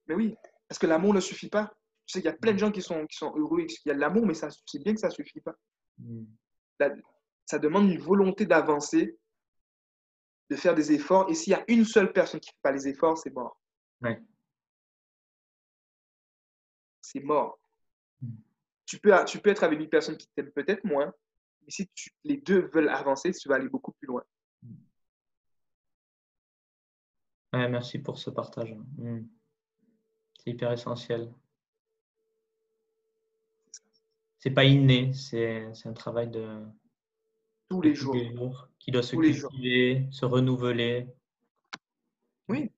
[0.06, 0.34] Mais oui,
[0.68, 1.70] parce que l'amour ne suffit pas.
[2.06, 3.90] Tu sais, il y a plein de gens qui sont, qui sont heureux, il y
[3.90, 5.54] a de l'amour, mais ça, c'est bien que ça ne suffit pas.
[5.98, 6.24] Mm.
[7.46, 9.18] Ça demande une volonté d'avancer,
[10.50, 11.28] de faire des efforts.
[11.30, 13.60] Et s'il y a une seule personne qui ne fait pas les efforts, c'est mort.
[14.00, 14.20] Ouais.
[17.00, 17.58] C'est mort.
[18.20, 18.34] Mm.
[18.86, 21.12] Tu, peux, tu peux être avec une personne qui t'aime peut-être moins,
[21.62, 21.90] mais si
[22.24, 24.22] les deux veulent avancer, tu vas aller beaucoup plus loin.
[27.52, 28.76] Ouais, merci pour ce partage.
[28.98, 29.22] Mm.
[30.38, 31.32] C'est hyper essentiel.
[34.38, 36.64] C'est pas inné, c'est un travail de
[37.70, 38.16] tous les, jours.
[38.78, 41.06] qui doit se cultiver, se renouveler.
[42.48, 42.70] Oui,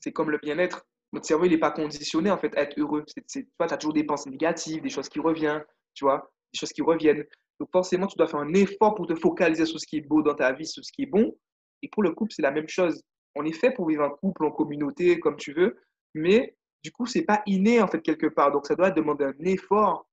[0.00, 0.84] c'est comme le bien-être.
[1.12, 3.04] Notre cerveau, il n'est pas conditionné en fait à être heureux.
[3.06, 6.82] tu as toujours des pensées négatives, des choses qui reviennent, tu vois, des choses qui
[6.82, 7.24] reviennent.
[7.60, 10.22] Donc forcément, tu dois faire un effort pour te focaliser sur ce qui est beau
[10.22, 11.36] dans ta vie, sur ce qui est bon.
[11.82, 13.00] Et pour le couple, c'est la même chose.
[13.36, 15.78] On est fait pour vivre en couple, en communauté, comme tu veux,
[16.14, 18.50] mais du coup, c'est pas inné en fait quelque part.
[18.50, 20.08] Donc ça doit demander un effort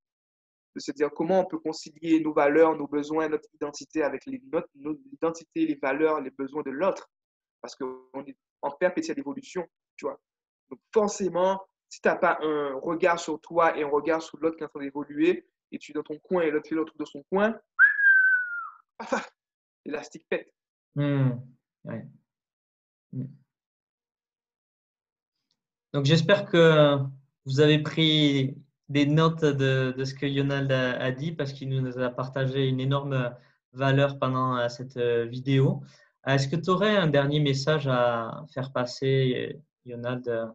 [0.76, 4.70] de se dire comment on peut concilier nos valeurs, nos besoins, notre identité avec notre,
[5.12, 7.10] identité, les valeurs, les besoins de l'autre.
[7.62, 9.66] Parce qu'on est en perpétuelle évolution,
[9.96, 10.20] tu vois.
[10.70, 14.58] Donc forcément, si tu n'as pas un regard sur toi et un regard sur l'autre
[14.58, 16.94] qui est en train d'évoluer, et tu es dans ton coin et l'autre fait l'autre
[16.98, 17.60] de son coin,
[19.86, 20.54] l'élastique pète.
[20.96, 21.32] Hmm.
[21.86, 23.26] Hmm.
[25.94, 26.98] Donc j'espère que
[27.46, 28.56] vous avez pris
[28.90, 33.36] des notes de, ce que Yonald a, dit parce qu'il nous a partagé une énorme
[33.74, 35.84] valeur pendant euh, cette euh, vidéo.
[36.26, 40.48] Est-ce que tu aurais un dernier message à faire passer, Yonald, euh,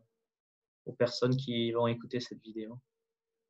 [0.85, 2.79] aux personnes qui vont écouter cette vidéo?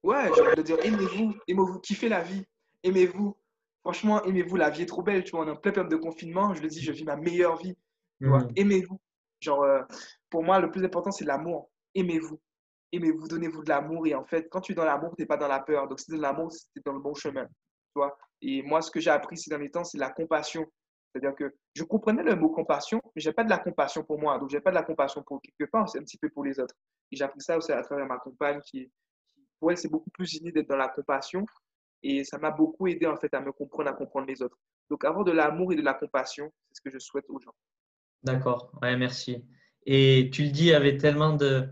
[0.02, 2.44] Ouais, j'ai envie de dire aimez-vous, aimez-vous, kiffez la vie,
[2.82, 3.36] aimez-vous.
[3.80, 5.24] Franchement, aimez-vous, la vie est trop belle.
[5.24, 6.54] Tu vois, on est en plein période de confinement.
[6.54, 7.76] Je le dis, je vis ma meilleure vie.
[8.20, 8.38] Hmm.
[8.56, 9.00] Aimez-vous.
[9.40, 9.66] Genre,
[10.30, 11.70] pour moi, le plus important, c'est l'amour.
[11.94, 12.40] Aimez-vous
[12.96, 14.06] aimez-vous, donnez-vous de l'amour.
[14.06, 15.88] Et en fait, quand tu es dans l'amour, tu n'es pas dans la peur.
[15.88, 17.44] Donc, si tu es dans l'amour, tu es dans le bon chemin.
[17.46, 18.16] Tu vois?
[18.40, 20.66] Et moi, ce que j'ai appris ces derniers temps, c'est la compassion.
[21.12, 24.18] C'est-à-dire que je comprenais le mot compassion, mais je n'avais pas de la compassion pour
[24.18, 24.38] moi.
[24.38, 26.44] Donc, je n'avais pas de la compassion pour quelque part, c'est un petit peu pour
[26.44, 26.74] les autres.
[27.12, 28.90] Et j'ai appris ça aussi à travers ma compagne qui,
[29.60, 31.46] pour elle, c'est beaucoup plus inné d'être dans la compassion.
[32.02, 34.58] Et ça m'a beaucoup aidé, en fait, à me comprendre, à comprendre les autres.
[34.90, 37.54] Donc, avoir de l'amour et de la compassion, c'est ce que je souhaite aux gens.
[38.22, 38.72] D'accord.
[38.82, 39.44] Ouais, merci.
[39.86, 41.68] Et tu le dis avec tellement de,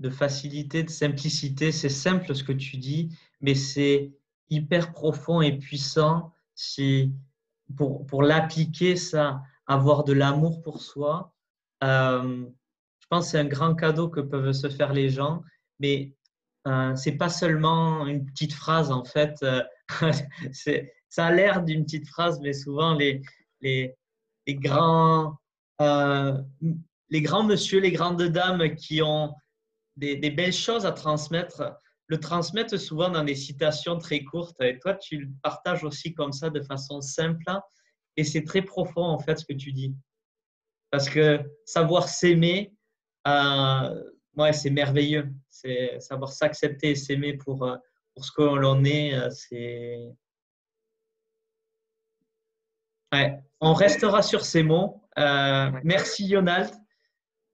[0.00, 1.72] de facilité, de simplicité.
[1.72, 4.12] C'est simple ce que tu dis, mais c'est
[4.48, 7.14] hyper profond et puissant si,
[7.76, 11.32] pour, pour l'appliquer, ça, avoir de l'amour pour soi.
[11.84, 12.44] Euh,
[12.98, 15.42] je pense que c'est un grand cadeau que peuvent se faire les gens,
[15.78, 16.14] mais
[16.66, 19.42] euh, c'est pas seulement une petite phrase en fait.
[19.42, 19.62] Euh,
[21.08, 23.22] ça a l'air d'une petite phrase, mais souvent les,
[23.60, 23.94] les,
[24.46, 25.38] les grands,
[25.80, 26.36] euh,
[27.08, 29.34] les grands monsieur, les grandes dames qui ont
[30.00, 34.60] des, belles choses à transmettre, le transmettre souvent dans des citations très courtes.
[34.60, 37.44] Et toi, tu le partages aussi comme ça de façon simple.
[38.16, 39.94] Et c'est très profond, en fait, ce que tu dis.
[40.90, 42.72] Parce que savoir s'aimer,
[43.28, 45.30] euh, ouais, c'est merveilleux.
[45.48, 47.76] C'est savoir s'accepter et s'aimer pour, euh,
[48.14, 49.14] pour ce que l'on est.
[49.14, 50.08] Euh, c'est.
[53.12, 53.38] Ouais.
[53.60, 55.02] On restera sur ces mots.
[55.16, 56.70] merci, Yonald.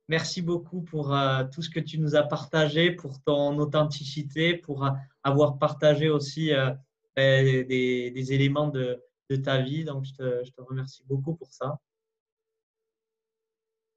[0.09, 4.84] Merci beaucoup pour euh, tout ce que tu nous as partagé, pour ton authenticité, pour
[4.84, 4.90] euh,
[5.24, 6.70] avoir partagé aussi euh,
[7.16, 9.02] ben, des, éléments de,
[9.42, 9.84] ta vie.
[9.84, 11.76] Donc, je te, remercie beaucoup pour ça.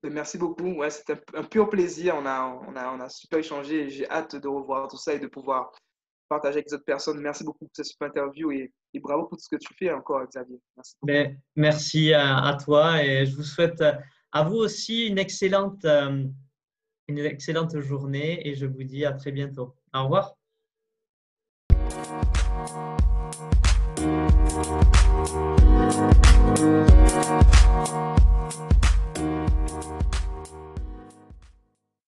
[0.01, 0.72] Merci beaucoup.
[0.72, 2.16] Ouais, C'était un, pur plaisir.
[2.16, 5.20] On a, on, a, on a super échangé j'ai hâte de revoir tout ça et
[5.20, 5.72] de pouvoir
[6.28, 7.20] partager avec les autres personnes.
[7.20, 10.26] Merci beaucoup pour cette super interview et, bravo pour tout ce que tu fais encore,
[10.26, 10.60] Xavier.
[10.76, 13.84] Merci, ben, merci à, à, toi et je vous souhaite
[14.32, 16.24] à vous aussi une excellente, euh,
[17.08, 19.76] une excellente journée et je vous dis à très bientôt.
[19.94, 20.36] Au revoir.